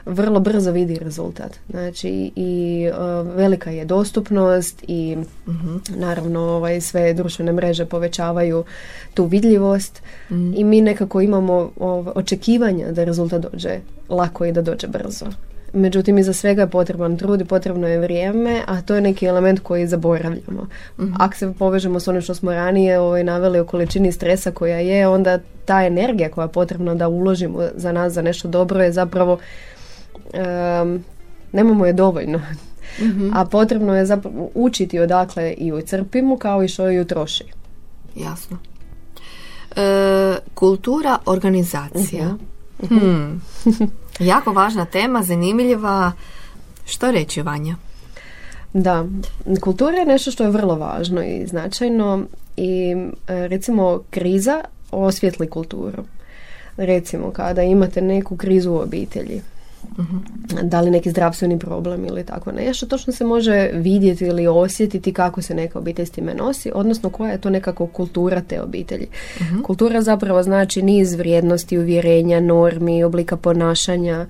[0.06, 1.58] vrlo brzo vidi rezultat.
[1.70, 5.16] Znači i e, velika je dostupnost i
[5.88, 8.64] naravno ovaj, sve društvene mreže povećavaju
[9.14, 14.86] tu vidljivost i mi nekako imamo ovaj, očekivanja da rezultat dođe lako i da dođe
[14.86, 15.26] brzo.
[15.72, 19.61] Međutim, iza svega je potreban trud i potrebno je vrijeme, a to je neki element
[19.61, 20.66] koji zaboravljamo.
[21.18, 25.08] Ako se povežemo s onim što smo ranije ovaj, naveli o količini stresa koja je,
[25.08, 29.38] onda ta energija koja je potrebna da uložimo za nas za nešto dobro je zapravo
[30.32, 31.04] em,
[31.52, 32.40] nemamo je dovoljno.
[33.35, 37.44] A potrebno je zapravo učiti odakle i ju crpimo kao i što ju troši.
[38.16, 38.58] Jasno.
[39.76, 42.37] E, kultura organizacija.
[42.88, 43.42] Hmm.
[44.18, 46.12] jako važna tema, zanimljiva.
[46.87, 47.77] Što reći, Vanja?
[48.72, 49.05] Da,
[49.61, 52.25] kultura je nešto što je vrlo važno i značajno
[52.57, 52.96] i
[53.29, 56.05] e, recimo kriza osvjetli kulturu.
[56.77, 59.42] Recimo kada imate neku krizu u obitelji,
[60.62, 65.42] da li neki zdravstveni problem ili tako nešto, točno se može vidjeti ili osjetiti kako
[65.42, 69.06] se neka obitelj s time nosi, odnosno koja je to nekako kultura te obitelji.
[69.64, 74.26] Kultura zapravo znači niz vrijednosti, uvjerenja, normi, oblika ponašanja,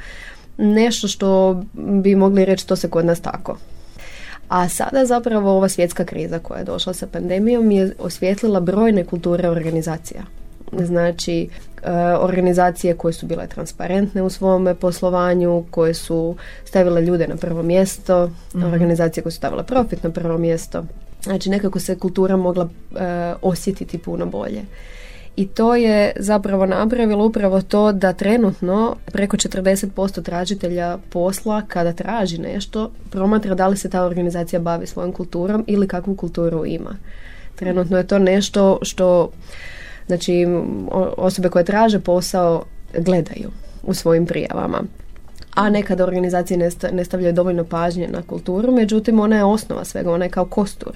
[0.58, 3.58] nešto što bi mogli reći to se kod nas tako.
[4.48, 9.48] A sada zapravo ova svjetska kriza koja je došla sa pandemijom je osvijetlila brojne kulture
[9.48, 10.22] organizacija.
[10.72, 11.48] Znači,
[12.21, 18.31] organizacije koje su bile transparentne u svome poslovanju, koje su stavile ljude na prvo mjesto,
[18.55, 20.85] organizacije koje su stavile profit na prvo mjesto.
[21.23, 24.62] Znači, nekako se kultura mogla e, osjetiti puno bolje.
[25.37, 32.38] I to je zapravo napravilo upravo to da trenutno preko 40% tražitelja posla kada traži
[32.38, 36.97] nešto promatra da li se ta organizacija bavi svojom kulturom ili kakvu kulturu ima.
[37.55, 39.31] Trenutno je to nešto što
[40.12, 40.46] znači
[41.16, 42.64] osobe koje traže posao
[42.98, 43.51] gledaju
[43.83, 44.83] u svojim prijavama.
[45.55, 49.85] A nekada organizacije ne, sta- ne stavljaju dovoljno pažnje na kulturu, međutim ona je osnova
[49.85, 50.92] svega, ona je kao kostur.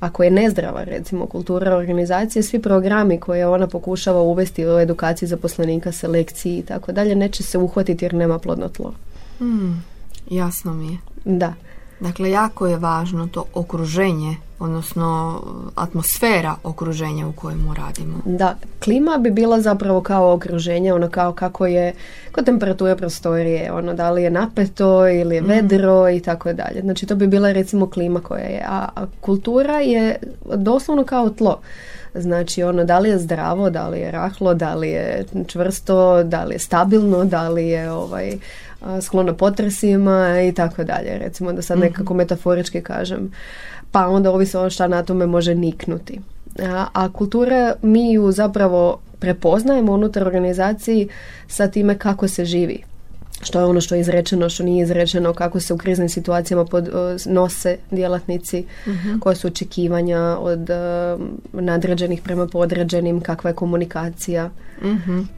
[0.00, 5.92] Ako je nezdrava recimo kultura organizacije, svi programi koje ona pokušava uvesti u edukaciji zaposlenika,
[5.92, 8.94] selekciji i tako dalje, neće se uhvatiti jer nema plodno tlo.
[9.38, 9.84] Hmm,
[10.30, 10.98] jasno mi je.
[11.24, 11.54] Da.
[12.02, 15.40] Dakle, jako je važno to okruženje, odnosno
[15.74, 18.18] atmosfera okruženja u kojemu radimo.
[18.24, 21.94] Da, klima bi bila zapravo kao okruženje, ono kao kako je,
[22.32, 26.80] kao temperatura prostorije, ono da li je napeto ili je vedro i tako dalje.
[26.80, 28.88] Znači to bi bila recimo klima koja je, a,
[29.20, 30.16] kultura je
[30.56, 31.60] doslovno kao tlo.
[32.14, 36.44] Znači ono da li je zdravo, da li je rahlo, da li je čvrsto, da
[36.44, 38.36] li je stabilno, da li je ovaj
[39.00, 41.18] sklono potresima i tako dalje.
[41.18, 43.32] Recimo da sad nekako metaforički kažem.
[43.90, 46.20] Pa onda ovisi ono šta na tome može niknuti.
[46.58, 51.08] A, a kultura mi ju zapravo prepoznajemo unutar organizaciji
[51.48, 52.82] sa time kako se živi.
[53.42, 56.88] Što je ono što je izrečeno, što nije izrečeno, kako se u kriznim situacijama pod,
[57.26, 58.64] nose djelatnici,
[59.20, 60.74] koja su očekivanja od e,
[61.52, 64.50] nadređenih prema podređenim, kakva je komunikacija.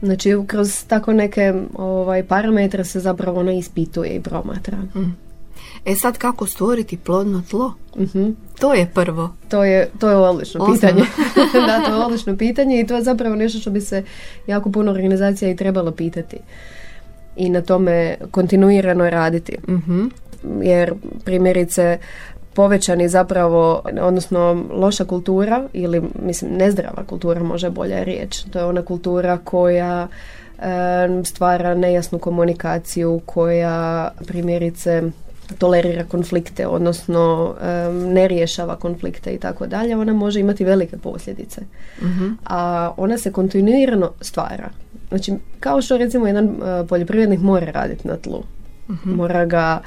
[0.01, 4.77] Znači, kroz tako neke ovaj, parametre se zapravo ona ispituje i promatra.
[5.85, 7.73] E sad kako stvoriti plodno tlo?
[8.59, 9.33] To je prvo.
[9.49, 11.03] To je, to je odlično pitanje.
[11.67, 14.03] da, to je odlično pitanje i to je zapravo nešto što bi se
[14.47, 16.37] jako puno organizacija i trebalo pitati.
[17.35, 19.57] I na tome kontinuirano raditi.
[20.61, 20.93] Jer
[21.25, 21.97] primjerice
[22.53, 28.43] povećani zapravo, odnosno loša kultura ili mislim nezdrava kultura može bolja riječ.
[28.51, 30.07] To je ona kultura koja
[31.23, 35.03] stvara nejasnu komunikaciju, koja primjerice
[35.57, 37.55] tolerira konflikte, odnosno
[37.91, 41.61] ne rješava konflikte i tako dalje, ona može imati velike posljedice.
[42.45, 44.69] A ona se kontinuirano stvara.
[45.09, 48.43] Znači, kao što recimo jedan e, poljoprivrednik mora raditi na tlu.
[49.03, 49.79] Mora ga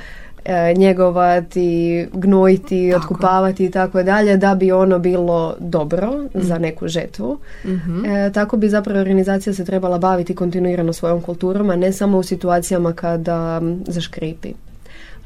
[0.45, 3.03] e, njegovati, gnojiti, Tako.
[3.03, 7.39] otkupavati i tako dalje da bi ono bilo dobro za neku žetvu.
[8.07, 12.23] E, tako bi zapravo organizacija se trebala baviti kontinuirano svojom kulturom, a ne samo u
[12.23, 14.53] situacijama kada zaškripi.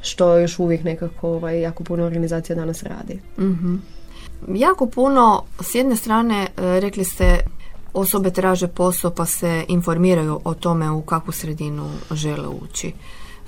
[0.03, 3.19] Što još uvijek nekako ovaj, jako puno organizacija danas radi.
[4.47, 6.47] Jako puno, s jedne strane, e,
[6.79, 7.39] rekli ste,
[7.93, 12.93] osobe traže posao pa se informiraju o tome u kakvu sredinu žele ući.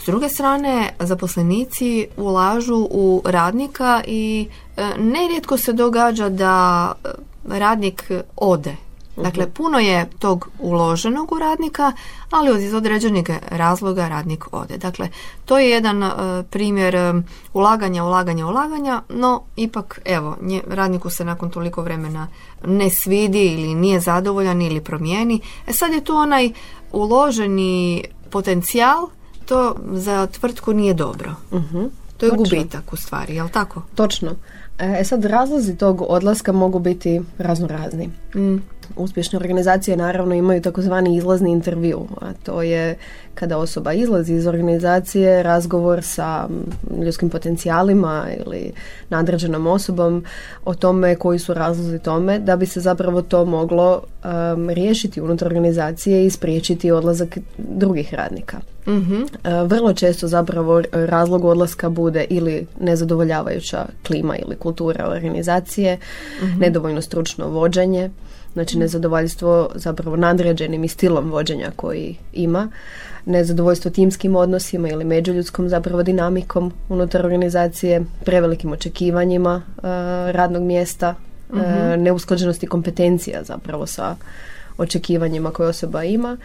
[0.04, 7.10] S druge strane, zaposlenici ulažu u radnika i e, nerijetko se događa da e,
[7.60, 8.85] radnik ode
[9.18, 9.54] Dakle, mhm.
[9.54, 11.92] puno je tog uloženog u radnika,
[12.30, 14.78] ali iz određenih razloga radnik ode.
[14.78, 15.10] Dakle,
[15.46, 16.10] to je jedan e,
[16.50, 17.14] primjer e,
[17.54, 22.28] ulaganja, ulaganja, ulaganja, no ipak, evo, nje, radniku se nakon toliko vremena
[22.66, 25.42] ne svidi ili nije zadovoljan ili promijeni.
[25.68, 26.52] E sad je tu onaj
[26.92, 29.08] uloženi potencijal,
[29.46, 31.36] to za tvrtku nije dobro.
[31.52, 31.62] uh
[32.18, 33.82] To je gubitak u stvari, jel tako?
[33.96, 34.36] Točno.
[34.80, 38.10] E sad, razlozi tog odlaska mogu biti razno razni.
[38.36, 38.58] Mm.
[38.96, 42.98] Uspješne organizacije naravno imaju takozvani izlazni intervju, a to je
[43.36, 46.48] kada osoba izlazi iz organizacije, razgovor sa
[47.04, 48.72] ljudskim potencijalima ili
[49.10, 50.24] nadređenom osobom
[50.66, 54.02] o tome koji su razlozi tome, da bi se zapravo to moglo
[54.68, 58.58] riješiti unutar organizacije i spriječiti odlazak drugih radnika.
[58.88, 59.26] mm
[59.66, 65.98] vrlo često zapravo razlog odlaska bude ili nezadovoljavajuća klima ili kultura organizacije,
[66.42, 68.10] mm nedovoljno stručno vođenje,
[68.56, 72.70] Znači nezadovoljstvo zapravo nadređenim i stilom vođenja koji ima,
[73.26, 79.84] nezadovoljstvo timskim odnosima ili međuljudskom zapravo dinamikom unutar organizacije, prevelikim očekivanjima uh,
[80.32, 81.16] radnog mjesta,
[81.50, 81.58] uh,
[81.98, 84.16] neusklađenosti kompetencija zapravo sa
[84.78, 86.38] očekivanjima koje osoba ima,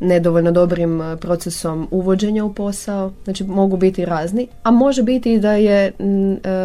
[0.00, 5.40] nedovoljno dobrim e, procesom uvođenja u posao, znači mogu biti razni, a može biti i
[5.40, 5.92] da je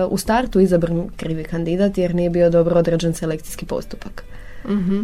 [0.09, 4.30] u startu izabran krivi kandidat jer nije bio dobro određen selekcijski postupak.
[4.65, 5.01] Mhm.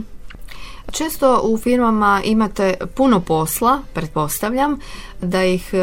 [0.91, 4.79] Često u firmama imate puno posla, pretpostavljam,
[5.21, 5.73] da ih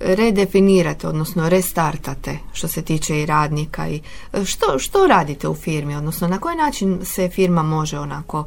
[0.00, 3.88] redefinirate, odnosno restartate što se tiče i radnika.
[3.88, 4.00] I
[4.44, 8.46] što, što radite u firmi, odnosno na koji način se firma može onako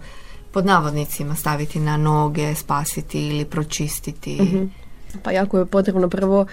[0.52, 4.42] pod navodnicima staviti na noge, spasiti ili pročistiti?
[4.42, 4.64] Mhm.
[5.24, 6.46] Pa jako je potrebno prvo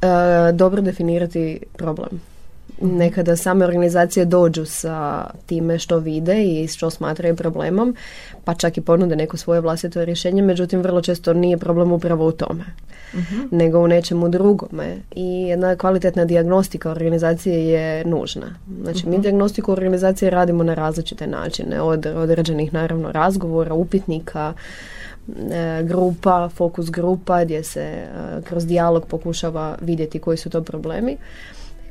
[0.00, 0.06] e,
[0.52, 2.31] dobro definirati problem
[2.80, 7.96] nekada same organizacije dođu sa time što vide i što smatraju problemom,
[8.44, 12.32] pa čak i ponude neko svoje vlastito rješenje, međutim vrlo često nije problem upravo u
[12.32, 12.64] tome,
[13.14, 13.40] mhm.
[13.50, 14.96] nego u nečemu drugome.
[15.14, 18.54] I jedna kvalitetna dijagnostika organizacije je nužna.
[18.82, 19.22] Znači, mi mhm.
[19.22, 24.52] dijagnostiku organizacije radimo na različite načine, od određenih naravno razgovora, upitnika,
[25.28, 28.08] e, grupa, fokus grupa gdje se e,
[28.44, 31.16] kroz dijalog pokušava vidjeti koji su to problemi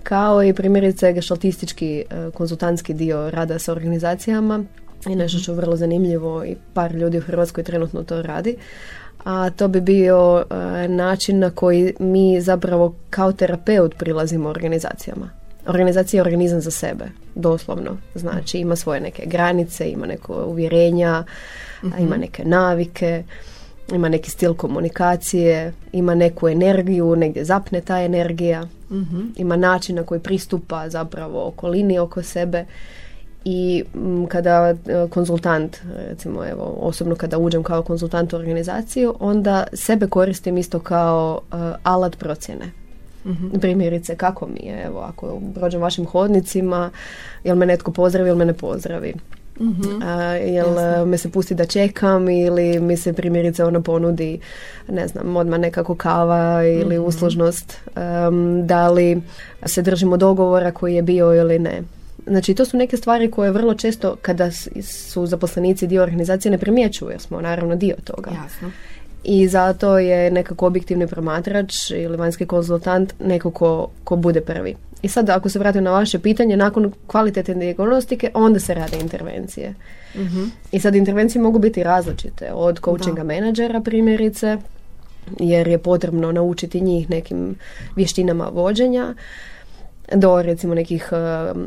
[0.03, 4.63] kao i primjerice gešaltistički e, konzultantski dio rada sa organizacijama
[5.09, 8.55] i nešto što je vrlo zanimljivo i par ljudi u Hrvatskoj trenutno to radi.
[9.23, 15.29] A to bi bio e, način na koji mi zapravo kao terapeut prilazimo organizacijama.
[15.67, 17.97] Organizacija je organizam za sebe, doslovno.
[18.15, 21.23] Znači ima svoje neke granice, ima neko uvjerenja,
[21.83, 22.19] ima mhm.
[22.19, 23.23] neke navike
[23.93, 29.21] ima neki stil komunikacije, ima neku energiju, negdje zapne ta energija, mhm.
[29.35, 32.65] ima način na koji pristupa zapravo okolini oko sebe
[33.45, 33.83] i
[34.27, 35.77] kada e, konzultant,
[36.09, 41.59] recimo evo osobno kada uđem kao konzultant u organizaciju, onda sebe koristim isto kao uh,
[41.83, 42.65] alat procjene.
[43.25, 46.89] mm Primjerice, kako mi je, evo, ako prođem vašim hodnicima,
[47.43, 49.13] jel me netko pozdravi, jel me ne pozdravi
[49.61, 50.01] mm
[50.53, 51.05] jel Jasne.
[51.05, 54.39] me se pusti da čekam ili mi se primjerice ono ponudi
[54.87, 57.77] ne znam odmah nekako kava ili mm uslužnost
[58.63, 59.21] da li
[59.65, 61.81] se držimo dogovora koji je bio ili ne
[62.27, 64.51] Znači, to su neke stvari koje vrlo često, kada
[64.83, 68.31] su zaposlenici dio organizacije, ne primjećuju, jer smo naravno dio toga.
[68.43, 68.71] Jasno.
[69.23, 74.75] I zato je nekako objektivni promatrač ili vanjski konzultant neko ko, ko bude prvi.
[75.01, 79.73] I sad ako se vratim na vaše pitanje, nakon kvalitetne diagnostike onda se rade intervencije.
[80.15, 84.57] uh I sad intervencije mogu biti različite, od coachinga menadžera primjerice,
[85.39, 87.55] jer je potrebno naučiti njih nekim
[87.95, 89.13] vještinama vođenja,
[90.13, 91.17] do recimo nekih uh,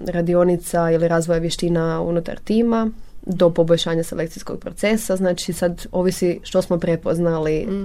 [0.07, 2.91] radionica ili razvoja vještina unutar tima,
[3.27, 5.17] do poboljšanja selekcijskog procesa.
[5.17, 7.85] Znači sad ovisi što smo prepoznali mm.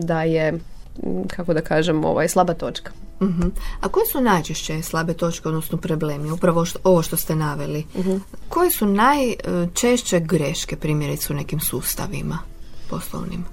[0.00, 0.58] da je
[1.26, 2.92] kako da kažem, ovaj, slaba točka.
[3.20, 3.28] uh
[3.80, 6.30] A koje su najčešće slabe točke, odnosno problemi?
[6.30, 7.84] Upravo što, ovo što ste naveli.
[7.94, 12.38] uh Koje su najčešće greške, primjerice u nekim sustavima
[12.90, 13.44] poslovnim?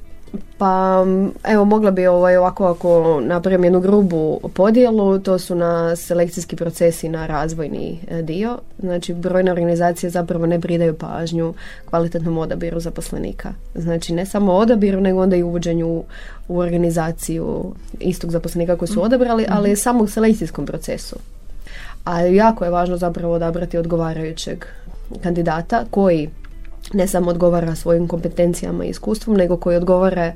[0.58, 1.06] Pa
[1.44, 7.10] evo mogla bi ovaj, ovako ako napravim jednu grubu podjelu, to su na selekcijski procesi
[7.10, 8.58] na razvojni e, dio.
[8.80, 11.54] Znači brojne organizacije zapravo ne pridaju pažnju
[11.86, 13.54] kvalitetnom odabiru zaposlenika.
[13.76, 16.04] Znači ne samo odabiru nego onda i uvođenju
[16.48, 21.16] u organizaciju istog zaposlenika koji su odabrali, ali i samog selekcijskom procesu.
[22.06, 24.66] A jako je važno zapravo odabrati odgovarajućeg
[25.24, 26.30] kandidata koji
[26.94, 30.34] ne samo odgovara svojim kompetencijama i iskustvom, nego koji odgovara e,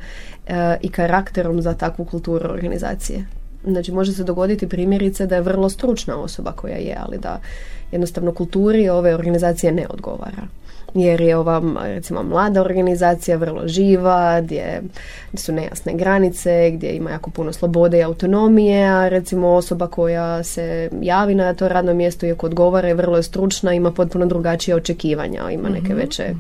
[0.82, 3.26] i karakterom za takvu kulturu organizacije.
[3.64, 7.40] Znači može se dogoditi primjerice da je vrlo stručna osoba koja je, ali da
[7.92, 10.63] jednostavno kulturi ove organizacije ne odgovara
[10.94, 14.82] jer je ova recimo mlada organizacija vrlo živa, gdje
[15.34, 20.90] su nejasne granice, gdje ima jako puno slobode i autonomije, a recimo osoba koja se
[21.02, 25.50] javi na to radno mjesto iako odgovara je vrlo je stručna, ima potpuno drugačije očekivanja,
[25.52, 25.98] ima neke mhm.
[25.98, 26.36] veće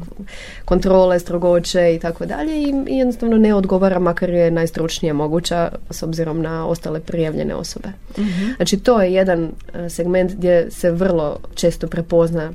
[0.65, 6.41] kontrole, strogoće i tako dalje i jednostavno ne odgovara makar je najstručnije moguća s obzirom
[6.41, 7.89] na ostale prijavljene osobe.
[8.17, 8.51] Mhm.
[8.55, 12.51] Znači to je jedan e, segment gdje se vrlo često prepozna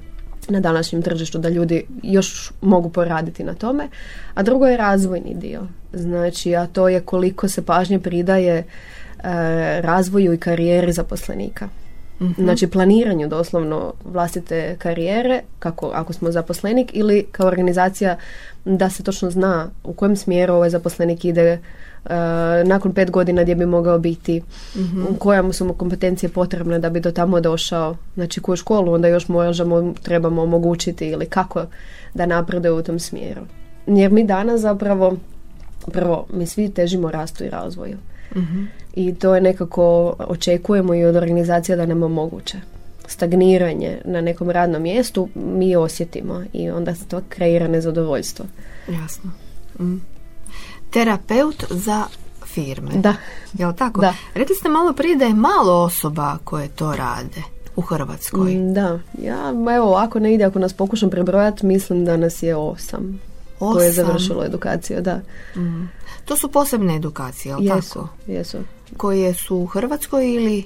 [0.49, 3.89] na današnjem tržištu da ljudi još mogu poraditi na tome,
[4.35, 5.61] a drugo je razvojni dio.
[5.93, 8.65] Znači, a to je koliko se pažnje pridaje e,
[9.81, 11.69] razvoju i karijeri zaposlenika.
[12.21, 12.43] Mhm.
[12.43, 18.17] Znači planiranju doslovno vlastite karijere, kako ako smo zaposlenik ili kao organizacija
[18.65, 21.59] da se točno zna u kojem smjeru ovaj zaposlenik ide
[22.05, 24.43] Eh, nakon pet godina gdje bi mogao biti,
[24.77, 28.93] mm u koja su mu kompetencije potrebne da bi do tamo došao, znači koju školu
[28.93, 31.65] onda još možemo, trebamo omogućiti ili kako
[32.15, 33.41] da napreduje u tom smjeru.
[33.87, 35.17] Jer mi danas zapravo,
[35.93, 37.97] prvo, mi svi težimo rastu i razvoju.
[38.37, 38.65] Mhm.
[38.95, 42.59] I to je nekako očekujemo i od organizacija da nam omoguće.
[43.07, 48.45] Stagniranje na nekom radnom mjestu mi osjetimo i onda se to kreira nezadovoljstvo.
[48.89, 49.31] Jasno.
[49.81, 50.01] Mm
[50.91, 52.05] terapeut za
[52.47, 52.91] firme.
[52.95, 53.15] Da.
[53.53, 54.01] Jel tako?
[54.01, 54.15] Da.
[54.35, 57.43] Rekli ste malo prije da je malo osoba koje to rade
[57.77, 58.55] u Hrvatskoj.
[58.55, 58.99] Mm, da.
[59.23, 63.21] Ja, evo, ako ne ide, ako nas pokušam prebrojati, mislim da nas je osam.
[63.61, 63.75] Osam?
[63.75, 65.21] Koje je završilo edukaciju, da.
[65.57, 65.89] Mm.
[66.29, 68.09] To su posebne edukacije, jel jesu, tako?
[68.27, 68.59] Jesu.
[68.97, 70.65] Koje su u Hrvatskoj ili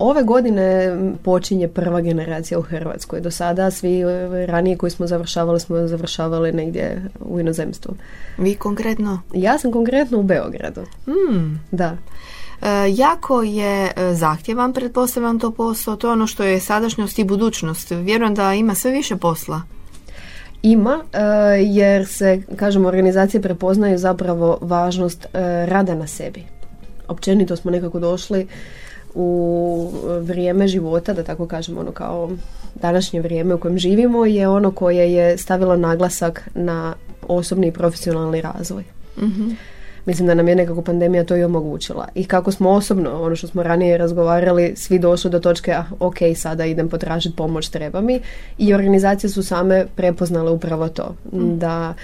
[0.00, 3.20] Ove godine počinje prva generacija u Hrvatskoj.
[3.20, 7.94] Do sada svi e, ranije koji smo završavali smo završavali negdje u inozemstvu.
[8.38, 9.20] Vi konkretno?
[9.34, 10.80] Ja sam konkretno u Beogradu.
[11.04, 11.60] Hmm.
[11.70, 11.96] Da.
[12.62, 17.24] E, jako je e, zahtjevan, pretpostavljam to posao, to je ono što je sadašnjost i
[17.24, 17.90] budućnost.
[17.90, 19.62] Vjerujem da ima sve više posla.
[20.62, 21.04] Ima,
[21.58, 25.26] jer se, kažemo, organizacije prepoznaju zapravo važnost
[25.66, 26.44] rada na sebi.
[27.08, 28.46] Općenito smo nekako došli
[29.14, 32.30] u vrijeme života, da tako kažem, ono kao
[32.74, 36.94] današnje vrijeme u kojem živimo je ono koje je stavilo naglasak na
[37.28, 38.84] osobni i profesionalni razvoj.
[39.16, 39.50] mm
[40.06, 42.08] Mislim da nam je nekako pandemija to i omogućila.
[42.14, 46.16] I kako smo osobno, ono što smo ranije razgovarali, svi došli do točke, ah, ok,
[46.36, 48.20] sada idem potražiti pomoć, treba mi.
[48.58, 51.14] I organizacije su same prepoznale upravo to.
[51.32, 51.58] Mhm.
[51.58, 51.94] Da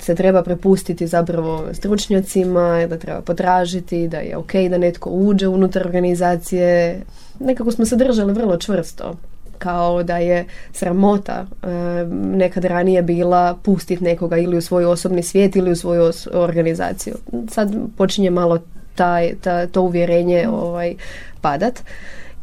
[0.00, 5.86] se treba prepustiti zapravo stručnjacima, da treba potražiti, da je ok da netko uđe unutar
[5.86, 7.00] organizacije.
[7.40, 9.14] Nekako smo se držali vrlo čvrsto
[9.58, 11.68] kao da je sramota e,
[12.10, 17.14] nekad ranije bila pustiti nekoga ili u svoj osobni svijet ili u svoju organizaciju.
[17.50, 18.58] Sad počinje malo
[18.94, 20.94] taj, ta, to uvjerenje ovaj,
[21.40, 21.82] padat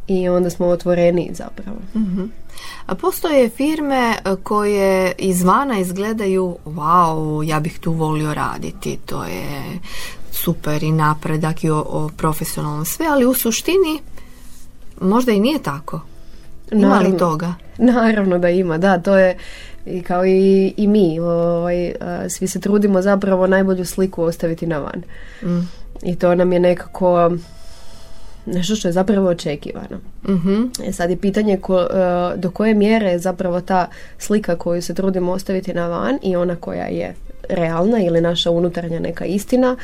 [0.06, 1.78] i onda smo otvoreni zapravo.
[1.94, 2.30] mm
[2.86, 9.80] a postoje firme e, koje izvana izgledaju wow, ja bih tu volio raditi, to je
[10.30, 14.00] super i napredak i o, o profesionalnom sve, ali u suštini
[15.00, 16.00] možda i nije tako.
[16.70, 17.54] Ima naravno, li toga?
[17.78, 19.36] Naravno da ima, da, to je
[19.86, 21.92] i kao i, i mi, ovaj,
[22.28, 25.02] svi se trudimo zapravo najbolju sliku ostaviti na van.
[25.42, 25.68] Mm.
[26.02, 27.30] I to nam je nekako
[28.46, 29.96] nešto što je zapravo očekivano.
[30.28, 33.88] mm E sad je pitanje ko, e, do koje mjere je zapravo ta
[34.18, 37.14] slika koju se trudimo ostaviti na van i ona koja je
[37.48, 39.76] realna ili naša unutarnja neka istina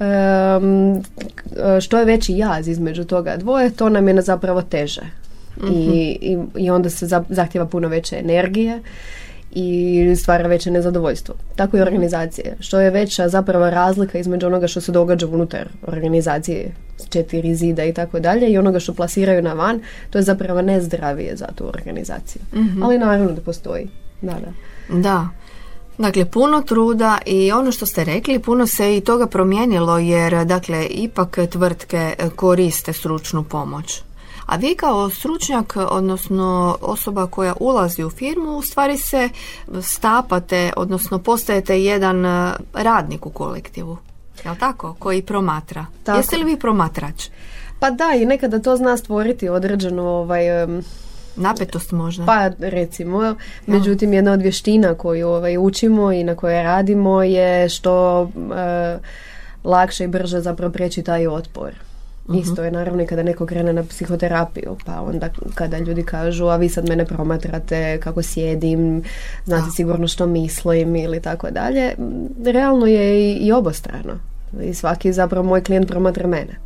[0.00, 1.02] um,
[1.80, 5.02] što je veći jaz između toga dvoje to nam je zapravo teže
[5.62, 5.92] I, mhm.
[6.20, 8.80] i, i onda se zahtjeva puno veće energije
[9.58, 11.34] i stvara veće nezadovoljstvo.
[11.56, 12.56] Tako i organizacije.
[12.60, 16.72] Što je veća zapravo razlika između onoga što se događa unutar organizacije
[17.08, 19.80] četiri zida i tako dalje i onoga što plasiraju na van,
[20.10, 22.42] to je zapravo nezdravije za tu organizaciju.
[22.54, 23.88] mm Ali naravno da postoji.
[24.22, 24.52] Da, da.
[24.98, 25.28] Da.
[25.98, 30.86] Dakle, puno truda i ono što ste rekli, puno se i toga promijenilo jer, dakle,
[30.86, 34.02] ipak tvrtke koriste stručnu pomoć.
[34.46, 39.28] A vi kao stručnjak, odnosno osoba koja ulazi u firmu, u stvari se
[39.80, 43.96] stapate, odnosno postajete jedan e, radnik u kolektivu.
[44.44, 44.94] Jel tako?
[44.98, 45.86] Koji promatra.
[46.04, 46.18] Tako.
[46.18, 47.28] Jeste li vi promatrač?
[47.80, 50.42] Pa da, i nekada to zna stvoriti određenu ovaj,
[51.36, 52.26] napetost možda.
[52.26, 53.34] Pa recimo,
[53.66, 58.98] međutim jedna od vještina koju ovaj, učimo i na kojoj radimo je što e,
[59.64, 61.85] lakše i brže zapravo prijeći taj otpor.
[62.34, 66.56] Isto je naravno i kada neko krene na psihoterapiju, pa onda kada ljudi kažu, a
[66.56, 69.02] vi sad mene promatrate kako sjedim,
[69.44, 71.94] znate sigurno što mislim ili tako dalje,
[72.44, 74.18] realno je i, i obostrano.
[74.62, 76.58] I svaki zapravo moj klijent promatra mene.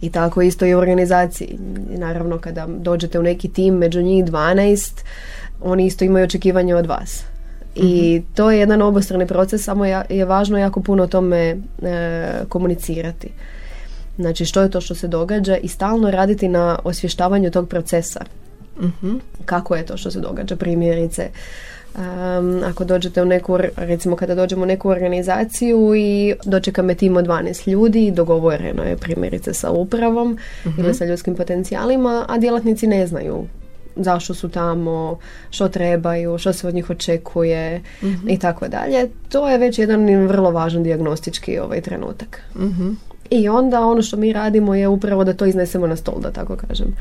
[0.00, 1.58] I tako isto i u organizaciji.
[1.90, 4.92] Naravno kada dođete u neki tim, među njih 12,
[5.60, 7.24] oni isto imaju očekivanje od vas.
[7.74, 13.28] I to je jedan obostrani proces, samo je važno jako puno o tome e, komunicirati.
[14.20, 18.20] Znači što je to što se događa i stalno raditi na osvještavanju tog procesa.
[19.44, 21.28] Kako je to što se događa primjerice.
[21.94, 27.16] Um, ako dođete u neku, recimo kada dođemo u neku organizaciju i dočeka me tim
[27.16, 30.38] od 12 ljudi, dogovoreno je primjerice sa upravom
[30.78, 33.46] ili sa ljudskim potencijalima, a djelatnici ne znaju
[33.96, 35.18] zašto su tamo,
[35.50, 37.82] što trebaju, što se od njih očekuje
[38.28, 39.08] i tako dalje.
[39.28, 42.42] To je već jedan vrlo važan dijagnostički ovaj trenutak.
[43.30, 46.56] I onda ono što mi radimo je upravo da to iznesemo na stol, da tako
[46.56, 46.96] kažem.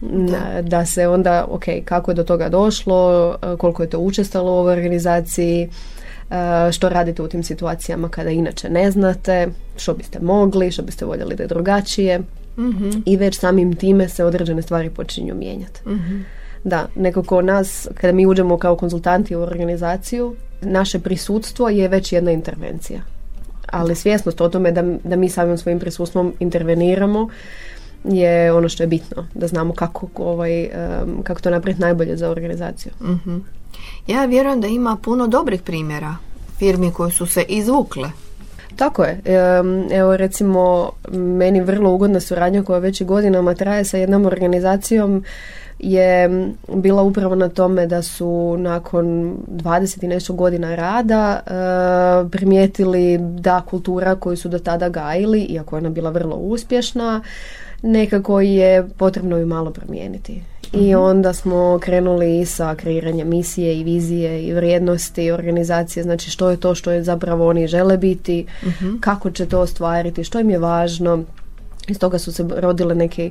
[0.00, 0.62] Da.
[0.62, 4.72] da se onda, ok, kako je do toga došlo, koliko je to učestalo u ovoj
[4.72, 5.68] organizaciji,
[6.72, 11.36] što radite u tim situacijama kada inače ne znate, što biste mogli, što biste voljeli
[11.36, 12.20] da je drugačije.
[13.06, 15.80] I već samim time se određene stvari počinju mijenjati.
[16.64, 22.30] Da, nekako nas, kada mi uđemo kao konzultanti u organizaciju, naše prisutstvo je već jedna
[22.30, 23.00] intervencija.
[23.66, 27.28] Ali svjesnost o tome da, da mi samim svojim prisustvom interveniramo
[28.04, 30.68] je ono što je bitno, da znamo kako, ovaj,
[31.22, 32.92] kako to napraviti najbolje za organizaciju.
[34.06, 36.16] Ja vjerujem da ima puno dobrih primjera
[36.58, 38.10] firmi koje su se izvukle
[38.76, 39.20] tako je.
[39.92, 45.24] Evo recimo meni vrlo ugodna suradnja koja već godinama traje sa jednom organizacijom
[45.84, 51.50] je bila upravo na tome da su nakon 20 i nešto godina rada e,
[52.30, 57.20] primijetili da kultura koju su do tada gajili, iako je ona bila vrlo uspješna,
[57.82, 60.42] nekako je potrebno ju malo promijeniti.
[60.72, 61.02] I mhm.
[61.02, 66.74] onda smo krenuli sa kreiranjem misije i vizije i vrijednosti organizacije, znači što je to
[66.74, 68.96] što je zapravo oni žele biti, mhm.
[69.00, 71.24] kako će to ostvariti, što im je važno.
[71.88, 73.30] Iz toga su se rodile neki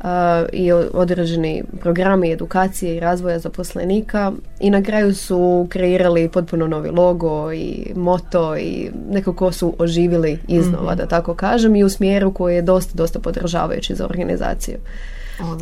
[0.00, 0.06] uh,
[0.52, 7.52] i određeni programi edukacije i razvoja zaposlenika i na kraju su kreirali potpuno novi logo
[7.52, 10.98] i moto i nekako su oživili iznova, mhm.
[10.98, 14.76] da tako kažem, i u smjeru koji je dosta, dosta podržavajući za organizaciju.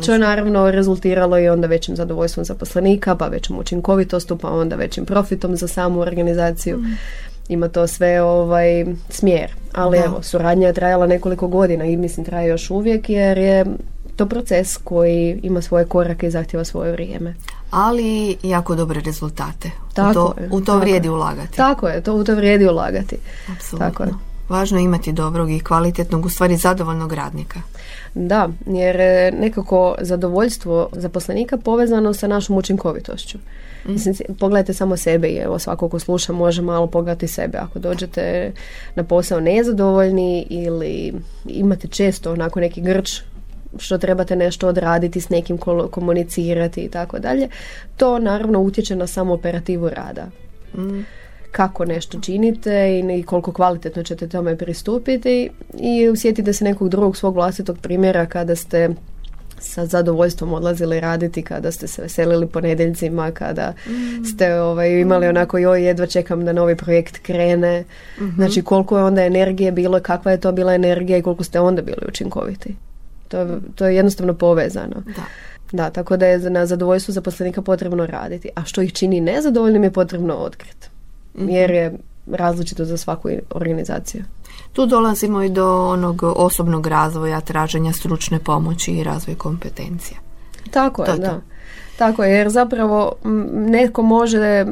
[0.01, 5.05] Što je naravno rezultiralo i onda većim zadovoljstvom zaposlenika, pa većom učinkovitostu, pa onda većim
[5.05, 6.77] profitom za samu organizaciju.
[6.77, 6.97] Mm.
[7.47, 9.51] Ima to sve ovaj smjer.
[9.73, 13.65] Ali evo, suradnja je trajala nekoliko godina i mislim traje još uvijek jer je
[14.15, 17.35] to proces koji ima svoje korake i zahtjeva svoje vrijeme.
[17.71, 19.71] Ali jako dobre rezultate.
[19.93, 21.57] Tako u to, u to vrijedi ulagati.
[21.57, 23.17] Tako je, to u to vrijedi ulagati.
[23.55, 23.89] Apsolutno.
[23.89, 24.09] Tako je.
[24.49, 27.61] Važno je imati dobrog i kvalitetnog, u stvari zadovoljnog radnika.
[28.13, 33.37] Da, jer je nekako zadovoljstvo zaposlenika povezano sa našom učinkovitošću.
[33.85, 33.91] Mm.
[33.91, 37.57] Mislim, pogledajte samo sebe i evo svako ko sluša može malo pogledati sebe.
[37.57, 38.51] Ako dođete
[38.95, 41.13] na posao nezadovoljni ili
[41.45, 43.21] imate često onako neki grč
[43.77, 45.57] što trebate nešto odraditi s nekim
[45.91, 47.49] komunicirati i tako dalje,
[47.97, 50.25] to naravno utječe na samu operativu rada.
[50.77, 51.03] Mm
[51.53, 57.35] kako nešto činite i koliko kvalitetno ćete tome pristupiti i usjetite se nekog drugog svog
[57.35, 58.89] vlastitog primjera kada ste
[59.63, 64.25] sa zadovoljstvom odlazili raditi kada ste se veselili ponedjeljcima kada mm.
[64.25, 67.83] ste ovaj, imali onako joj jedva čekam da novi projekt krene
[68.19, 71.59] mm znači koliko je onda energije bilo kakva je to bila energija i koliko ste
[71.59, 72.75] onda bili učinkoviti
[73.27, 75.23] to, to je jednostavno povezano da.
[75.71, 79.91] da, tako da je na zadovoljstvo zaposlenika potrebno raditi a što ih čini nezadovoljnim je
[79.91, 80.93] potrebno otkriti
[81.35, 81.49] Mhm.
[81.49, 81.93] jer je
[82.31, 84.23] različito za svaku organizaciju.
[84.73, 90.17] Tu dolazimo i do onog osobnog razvoja, traženja stručne pomoći i razvoj kompetencija.
[90.71, 91.41] Tako je, da.
[91.97, 93.11] Tako je, jer zapravo
[93.53, 94.65] netko može, e,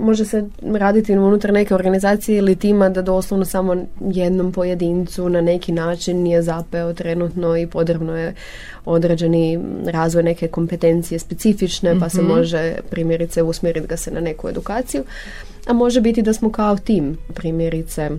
[0.00, 5.72] može se raditi unutar neke organizacije ili tima da doslovno samo jednom pojedincu na neki
[5.72, 8.34] način nije zapeo trenutno i potrebno je
[8.84, 12.32] određeni razvoj neke kompetencije specifične pa se mhm.
[12.32, 15.04] može primjerice usmjeriti ga se na neku edukaciju
[15.66, 18.10] a može biti da smo kao tim primjerice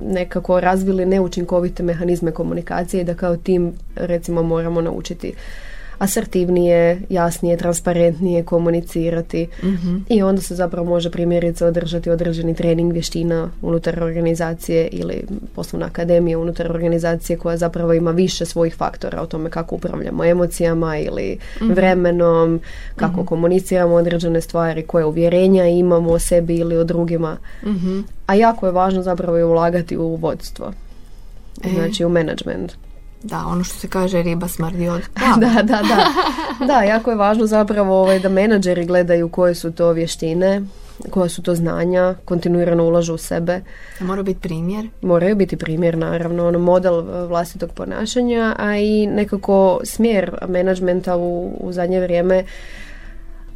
[0.00, 5.32] nekako razvili neučinkovite mehanizme komunikacije i da kao tim recimo moramo naučiti
[6.04, 9.96] asertivnije, jasnije, transparentnije komunicirati mhm.
[10.08, 15.24] i onda se zapravo može primjerice održati određeni trening vještina unutar organizacije ili
[15.54, 20.98] poslovna akademija unutar organizacije koja zapravo ima više svojih faktora o tome kako upravljamo emocijama
[20.98, 21.72] ili mhm.
[21.72, 22.60] vremenom,
[22.96, 27.36] kako mm komuniciramo određene stvari, koje uvjerenja imamo o sebi ili o drugima.
[27.66, 28.00] Mhm.
[28.26, 30.72] A jako je važno zapravo i ulagati u vodstvo.
[31.64, 31.68] E.
[31.74, 32.72] Znači u management
[33.24, 35.02] Da, ono što se kaže riba smrdi od
[35.40, 36.08] da, da, da.
[36.66, 40.62] Da, jako je važno zapravo ovaj, da menadžeri gledaju koje su to vještine,
[41.10, 43.60] koja su to znanja, kontinuirano ulažu u sebe.
[44.00, 44.88] Mora biti primjer.
[45.02, 51.56] Moraju biti primjer, naravno, ono model e, vlastitog ponašanja, a i nekako smjer menadžmenta u,
[51.60, 52.44] u zadnje vrijeme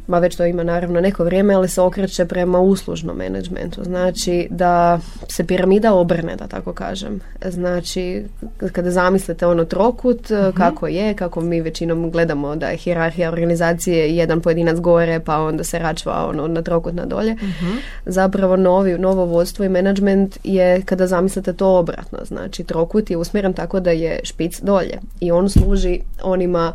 [0.09, 3.83] ma već to ima naravno neko vrijeme, ali se okreće prema uslužnom menadžmentu.
[3.83, 7.19] Znači da se piramida obrne, da tako kažem.
[7.45, 8.23] Znači,
[8.71, 14.15] kada zamislite ono trokut, uh kako je, kako mi većinom gledamo da je hirarhija organizacije
[14.15, 17.31] jedan pojedinac gore, pa onda se račva ono na trokut na dolje.
[17.31, 22.19] uh Zapravo novi, novo vodstvo i menadžment je kada zamislite to obratno.
[22.25, 26.73] Znači, trokut je usmjeren tako da je špic dolje i on služi onima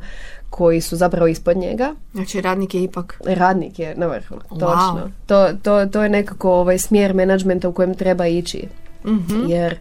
[0.57, 1.95] koji su zapravo ispod njega.
[2.13, 3.21] Znači radnik je ipak...
[3.25, 5.11] Radnik je na vrhu, točno.
[5.27, 8.69] To, to, to je nekako ovaj smjer menadžmenta u kojem treba ići.
[9.05, 9.79] mm Jer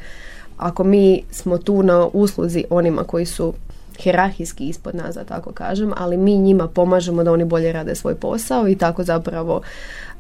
[0.58, 3.54] ako mi smo tu na usluzi onima koji su
[4.00, 8.16] hierarhijski ispod nas, da tako kažem, ali mi njima pomažemo da oni bolje rade svoj
[8.16, 9.62] posao i tako zapravo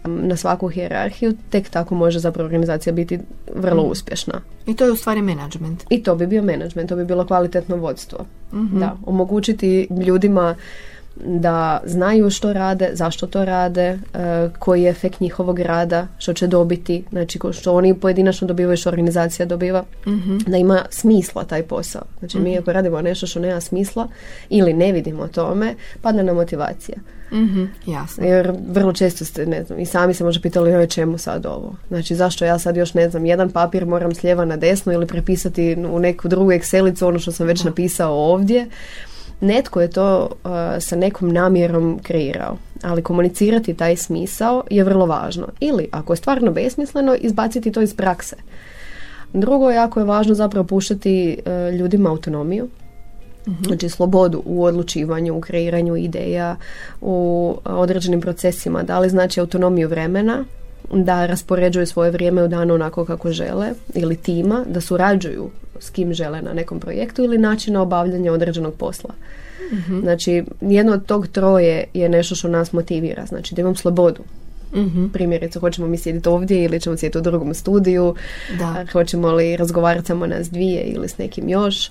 [0.06, 3.20] na svaku hijerarhiju, tek tako može zapravo organizacija biti
[3.56, 3.90] vrlo mm.
[3.90, 4.42] uspješna.
[4.66, 5.84] I to je u stvari menadžment.
[5.90, 8.26] I to bi bio menadžment, to bi bilo kvalitetno vodstvo.
[8.54, 10.56] mm Da, omogućiti ljudima
[11.16, 14.00] da znaju što rade, zašto to rade, e,
[14.60, 19.46] koji je efekt njihovog rada, što će dobiti, znači što oni pojedinačno dobivaju, što organizacija
[19.46, 22.02] dobiva, mm da ima smisla taj posao.
[22.20, 22.60] Znači mi mhm.
[22.60, 24.08] ako radimo nešto što nema smisla
[24.50, 26.98] ili ne vidimo tome, padne na motivacija.
[27.34, 28.26] Mm jasno.
[28.26, 31.76] Jer vrlo često ste, ne znam, i sami se može pitali joj čemu sad ovo.
[31.88, 35.08] Znači zašto ja sad još, ne znam, jedan papir moram s lijeva na desno ili
[35.08, 38.68] prepisati u neku drugu Excelicu ono što sam već napisao ovdje
[39.44, 45.48] netko je to uh, sa nekom namjerom kreirao, ali komunicirati taj smisao je vrlo važno.
[45.60, 48.36] Ili, ako je stvarno besmisleno, izbaciti to iz prakse.
[49.34, 52.68] Drugo, jako je važno zapravo puštati uh, ljudima autonomiju,
[53.48, 53.64] mhm.
[53.68, 56.56] Znači slobodu u odlučivanju, u kreiranju ideja,
[57.02, 58.84] u određenim procesima.
[58.84, 60.44] Da li znači autonomiju vremena,
[60.92, 66.14] da raspoređuju svoje vrijeme u danu onako kako žele ili tima, da surađuju s kim
[66.14, 69.14] žele na nekom projektu ili načina obavljanja određenog posla.
[69.72, 74.22] mm Znači, jedno od tog troje je nešto što nas motivira, znači da imam slobodu.
[74.76, 78.16] mm Primjerice, hoćemo mi sjediti ovdje ili ćemo sjediti u drugom studiju,
[78.60, 78.86] da.
[78.92, 81.90] hoćemo li razgovarati samo nas dvije ili s nekim još.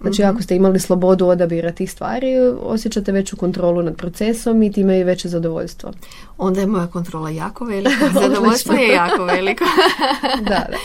[0.00, 0.30] Znači, mhm.
[0.30, 5.04] ako ste imali slobodu odabira tih stvari, osjećate veću kontrolu nad procesom i time i
[5.04, 5.92] veće zadovoljstvo.
[6.38, 9.64] Onda je moja kontrola jako velika, zadovoljstvo je jako veliko.
[10.48, 10.78] da, da.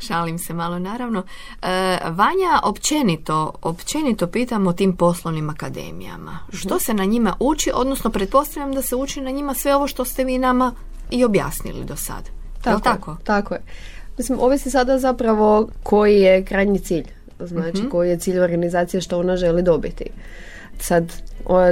[0.00, 1.22] Šalim se malo naravno.
[1.62, 6.38] E, Vanja, općenito, općenito pitam o tim poslovnim akademijama.
[6.52, 10.04] Što se na njima uči, odnosno pretpostavljam da se uči na njima sve ovo što
[10.04, 10.72] ste vi nama
[11.10, 12.30] i objasnili do sad.
[12.62, 13.16] Tako, tako?
[13.24, 13.60] tako je.
[14.18, 17.17] Mislim, ovisi sada zapravo koji je krajnji cilj.
[17.40, 17.88] Znači, mhm.
[17.88, 20.04] koji je cilj organizacije što ona želi dobiti.
[20.80, 21.12] Sad,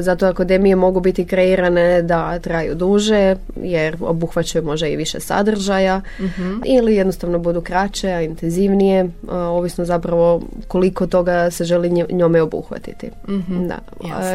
[0.01, 6.61] zato akademije mogu biti kreirane da traju duže jer obuhvaćaju možda i više sadržaja mhm.
[6.65, 13.11] ili jednostavno budu kraće, a intenzivnije, ovisno zapravo koliko toga se želi njome obuhvatiti.
[13.29, 13.79] mm Da.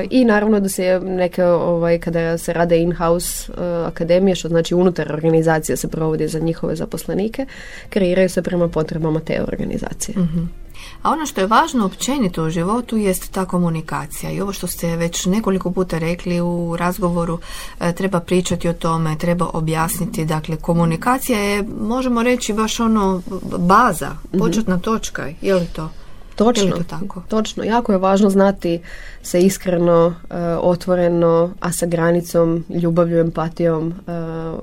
[0.10, 3.52] I naravno da se neke, ovaj, kada se rade in-house
[3.86, 7.46] akademije, što znači unutar organizacije se provodi za njihove zaposlenike,
[7.90, 10.18] kreiraju se prema potrebama te organizacije.
[10.18, 10.62] mm
[11.04, 14.96] a ono što je važno općenito u životu jest ta komunikacija i ovo što ste
[14.96, 17.40] već nekoliko puta rekli u razgovoru
[17.80, 20.26] e, treba pričati o tome, treba objasniti.
[20.26, 23.22] Dakle, komunikacija je, možemo reći, baš ono
[23.58, 24.40] baza, mhm.
[24.40, 25.90] početna točka, je li to?
[26.36, 27.22] Točno, to tako?
[27.28, 27.64] točno.
[27.64, 28.80] Jako je važno znati
[29.24, 33.94] se iskreno, e, otvoreno, a sa granicom, ljubavlju, empatijom e,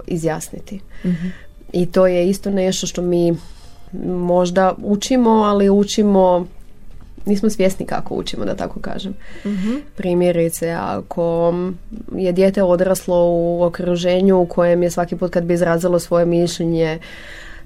[0.06, 0.80] izjasniti.
[1.04, 1.26] Mhm.
[1.72, 3.36] I to je isto nešto što mi
[4.04, 6.46] možda učimo, ali učimo
[7.28, 9.14] nismo svjesni kako učimo, da tako kažem.
[9.44, 11.54] mm Primjerice, ako
[12.16, 16.98] je dijete odraslo u okruženju u kojem je svaki put kad bi izrazilo svoje mišljenje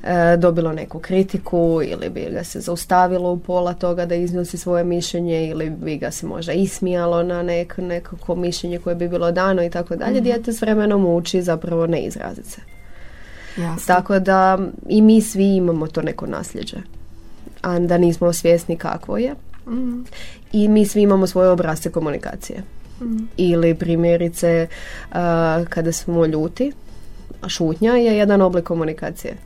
[0.05, 4.85] e, dobilo neku kritiku ili bi ga se zaustavilo u pola toga da iznosi svoje
[4.85, 9.65] mišljenje ili bi ga se možda ismijalo na nek, nekako mišljenje koje bi bilo dano
[9.65, 10.15] i tako dalje.
[10.15, 10.25] Mhm.
[10.25, 12.61] Dijete s vremenom uči zapravo ne izraziti se.
[13.87, 16.77] Tako da i mi svi imamo to neko nasljeđe.
[17.63, 19.35] A da nismo svjesni kakvo je.
[19.67, 20.05] mm
[20.53, 22.63] I mi svi imamo svoje obrazce komunikacije.
[23.01, 24.67] mm Ili primjerice
[25.69, 26.73] kada smo ljuti,
[27.49, 29.37] šutnja je jedan oblik komunikacije.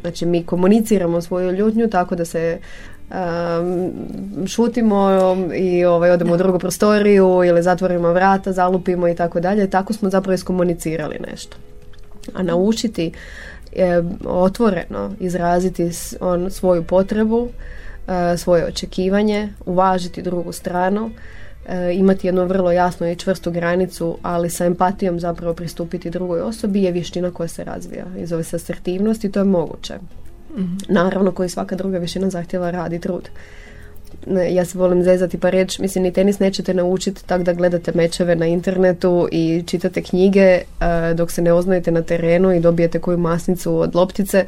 [0.00, 2.58] Znači mi komuniciramo svoju ljutnju tako da se
[4.46, 5.08] šutimo
[5.54, 9.70] i ovaj, odemo u drugu prostoriju ili zatvorimo vrata, zalupimo i tako dalje.
[9.70, 11.56] Tako smo zapravo iskomunicirali nešto
[12.34, 13.12] a naučiti
[13.72, 17.48] e, otvoreno izraziti on svoju potrebu
[18.08, 21.10] e, svoje očekivanje, uvažiti drugu stranu,
[21.66, 26.82] e, imati jednu vrlo jasnu i čvrstu granicu, ali sa empatijom zapravo pristupiti drugoj osobi
[26.82, 28.04] je vještina koja se razvija.
[28.18, 29.94] I zove se asertivnost i to je moguće.
[30.56, 33.28] mm Naravno, koji svaka druga vještina zahtjeva rad i trud
[34.50, 38.36] ja se volim zezati pa reći, mislim ni tenis nećete naučiti tako da gledate mečeve
[38.36, 40.64] na internetu i čitate knjige e,
[41.14, 44.46] dok se ne oznajete na terenu i dobijete koju masnicu od loptice.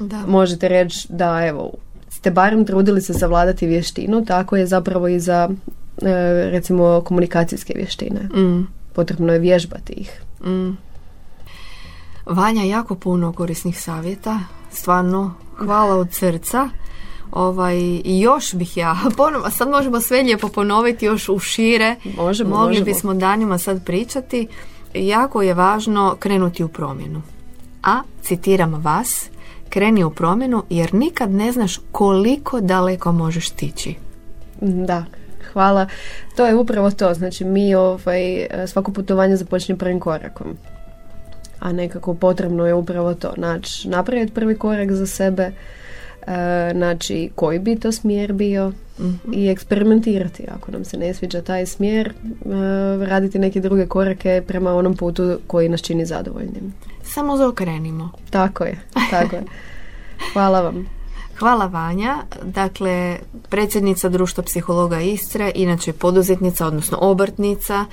[0.00, 0.26] Da.
[0.26, 1.72] Možete reći da evo,
[2.10, 5.48] ste barem trudili se savladati vještinu, tako je zapravo i za
[6.02, 8.20] e, recimo komunikacijske vještine.
[8.20, 8.66] Mm.
[8.92, 10.22] Potrebno je vježbati ih.
[10.44, 10.76] Mm.
[12.26, 14.40] Vanja, jako puno korisnih savjeta,
[14.70, 16.68] stvarno hvala od srca.
[17.32, 21.96] Ovaj, I još bih ja, ponovo, sad možemo sve lijepo ponoviti još u šire.
[22.16, 22.84] Možemo, Mogli možemo.
[22.84, 24.48] bismo danima sad pričati.
[24.94, 27.22] Jako je važno krenuti u promjenu.
[27.82, 29.30] A, citiram vas,
[29.68, 33.94] kreni u promjenu jer nikad ne znaš koliko daleko možeš stići.
[34.60, 35.04] Da,
[35.52, 35.86] hvala.
[36.36, 37.14] To je upravo to.
[37.14, 40.46] Znači mi ovaj, svako putovanje započne prvim korakom.
[41.60, 43.32] A nekako potrebno je upravo to.
[43.36, 45.52] Znači, napraviti prvi korak za sebe,
[46.72, 49.32] znači koji bi to smjer bio mhm.
[49.32, 52.12] i eksperimentirati ako nam se ne sviđa taj smjer e,
[53.06, 56.74] raditi neke druge korake prema onom putu koji nas čini zadovoljnim.
[57.02, 58.10] Samo zaokrenimo.
[58.30, 58.78] Tako je,
[59.10, 59.42] tako je.
[60.32, 60.98] Hvala vam.
[61.38, 63.18] Hvala Vanja, dakle
[63.48, 67.84] predsjednica Društva psihologa Istre, inače poduzetnica, odnosno obrtnica.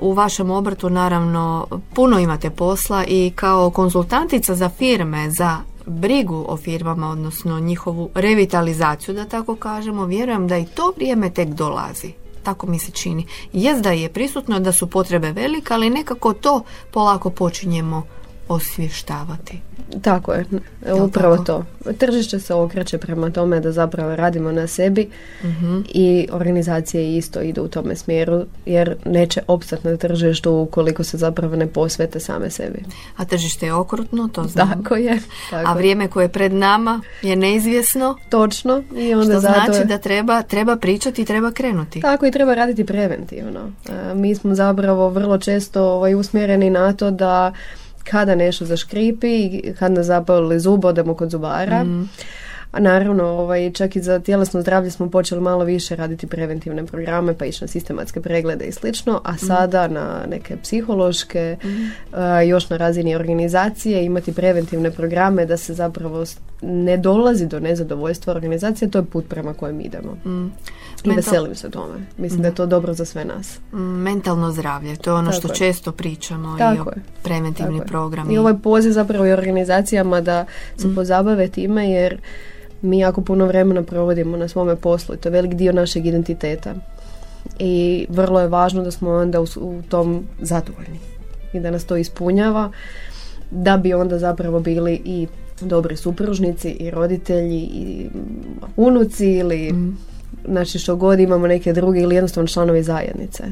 [0.00, 5.56] U vašem obrtu naravno puno imate posla i kao konzultantica za firme za
[5.88, 11.48] brigu o firmama, odnosno njihovu revitalizaciju, da tako kažemo, vjerujem da i to vrijeme tek
[11.48, 12.12] dolazi.
[12.42, 13.26] Tako mi se čini.
[13.52, 18.02] Jest da je prisutno da su potrebe velike, ali nekako to polako počinjemo
[18.48, 19.60] osvještavati.
[20.02, 20.44] Tako je,
[21.04, 21.64] upravo to.
[21.98, 25.08] Tržište se okreće prema tome da zapravo radimo na sebi
[25.42, 25.48] uh
[25.88, 31.56] i organizacije isto idu u tome smjeru jer neće opstati na tržištu ukoliko se zapravo
[31.56, 32.78] ne posvete same sebi.
[33.16, 34.68] A tržište je okrutno, to znam.
[34.68, 35.18] Tako je.
[35.52, 38.16] A vrijeme koje je pred nama je neizvjesno.
[38.28, 38.82] Točno.
[38.96, 42.00] I onda što znači da treba, treba pričati i treba krenuti.
[42.00, 43.60] Tako i treba raditi preventivno.
[44.14, 47.52] Mi smo zapravo vrlo često ovaj, usmjereni na to da
[48.04, 51.84] kada nešto zaškripi, kad nas zapali zub, odemo kod zubara.
[51.84, 52.08] Mm.
[52.72, 57.34] A naravno, ovaj, čak i za tjelesno zdravlje smo počeli malo više raditi preventivne programe,
[57.34, 59.46] pa ići na sistematske preglede i slično, a mhm.
[59.46, 61.68] sada na neke psihološke, mm.
[62.48, 66.24] još na razini organizacije, imati preventivne programe da se zapravo
[66.62, 70.12] ne dolazi do nezadovoljstva organizacije, to je put prema kojem idemo.
[70.24, 70.52] Mm.
[71.04, 71.94] I veselim se tome.
[72.16, 73.58] Mislim da je to dobro za sve nas.
[73.72, 76.84] Mm, mentalno zdravlje, to je ono što često pričamo i o
[77.22, 78.34] preventivni programi.
[78.34, 80.44] I ovaj poziv zapravo i organizacijama da
[80.76, 80.94] se mm.
[80.94, 82.20] pozabave time jer
[82.82, 86.74] mi jako puno vremena provodimo na svome poslu i to je velik dio našeg identiteta.
[87.58, 90.98] I vrlo je važno da smo onda u, u tom zadovoljni
[91.52, 92.70] i da nas to ispunjava
[93.50, 95.26] da bi onda zapravo bili i
[95.60, 98.08] dobri supružnici i roditelji i
[98.76, 99.98] unuci ili mm.
[100.48, 103.44] znači što god imamo neke druge ili jednostavno članovi zajednice.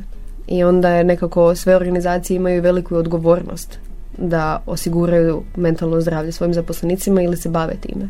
[0.49, 3.79] I onda je nekako sve organizacije imaju veliku odgovornost
[4.19, 8.09] da osiguraju mentalno zdravlje svojim zaposlenicima ili se bave time.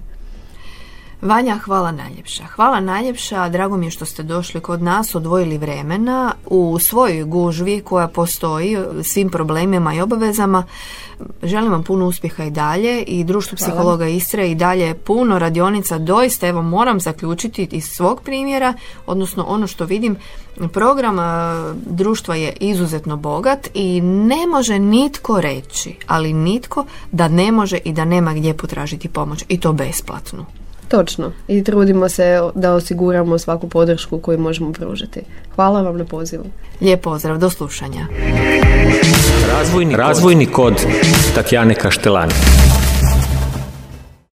[1.27, 2.45] Vanja, hvala najljepša.
[2.45, 7.81] Hvala najljepša, drago mi je što ste došli kod nas, odvojili vremena u svojoj gužvi
[7.81, 10.65] koja postoji svim problemima i obavezama.
[11.43, 15.99] Želim vam puno uspjeha i dalje i društvo psihologa Istre i dalje puno radionica.
[15.99, 18.75] Doista, evo, moram zaključiti iz svog primjera,
[19.07, 20.17] odnosno ono što vidim,
[20.73, 21.17] program
[21.87, 27.93] društva je izuzetno bogat i ne može nitko reći, ali nitko da ne može i
[27.93, 30.47] da nema gdje potražiti pomoć i to besplatno.
[30.89, 31.33] Točno.
[31.49, 35.21] I trudimo se da osiguramo svaku podršku koju možemo pružiti.
[35.55, 36.45] Hvala vam na pozivu.
[36.81, 38.07] Lijep pozdrav, do slušanja.
[39.53, 40.75] Razvojni, Razvojni kod
[41.35, 42.33] Tatjane Kaštelani.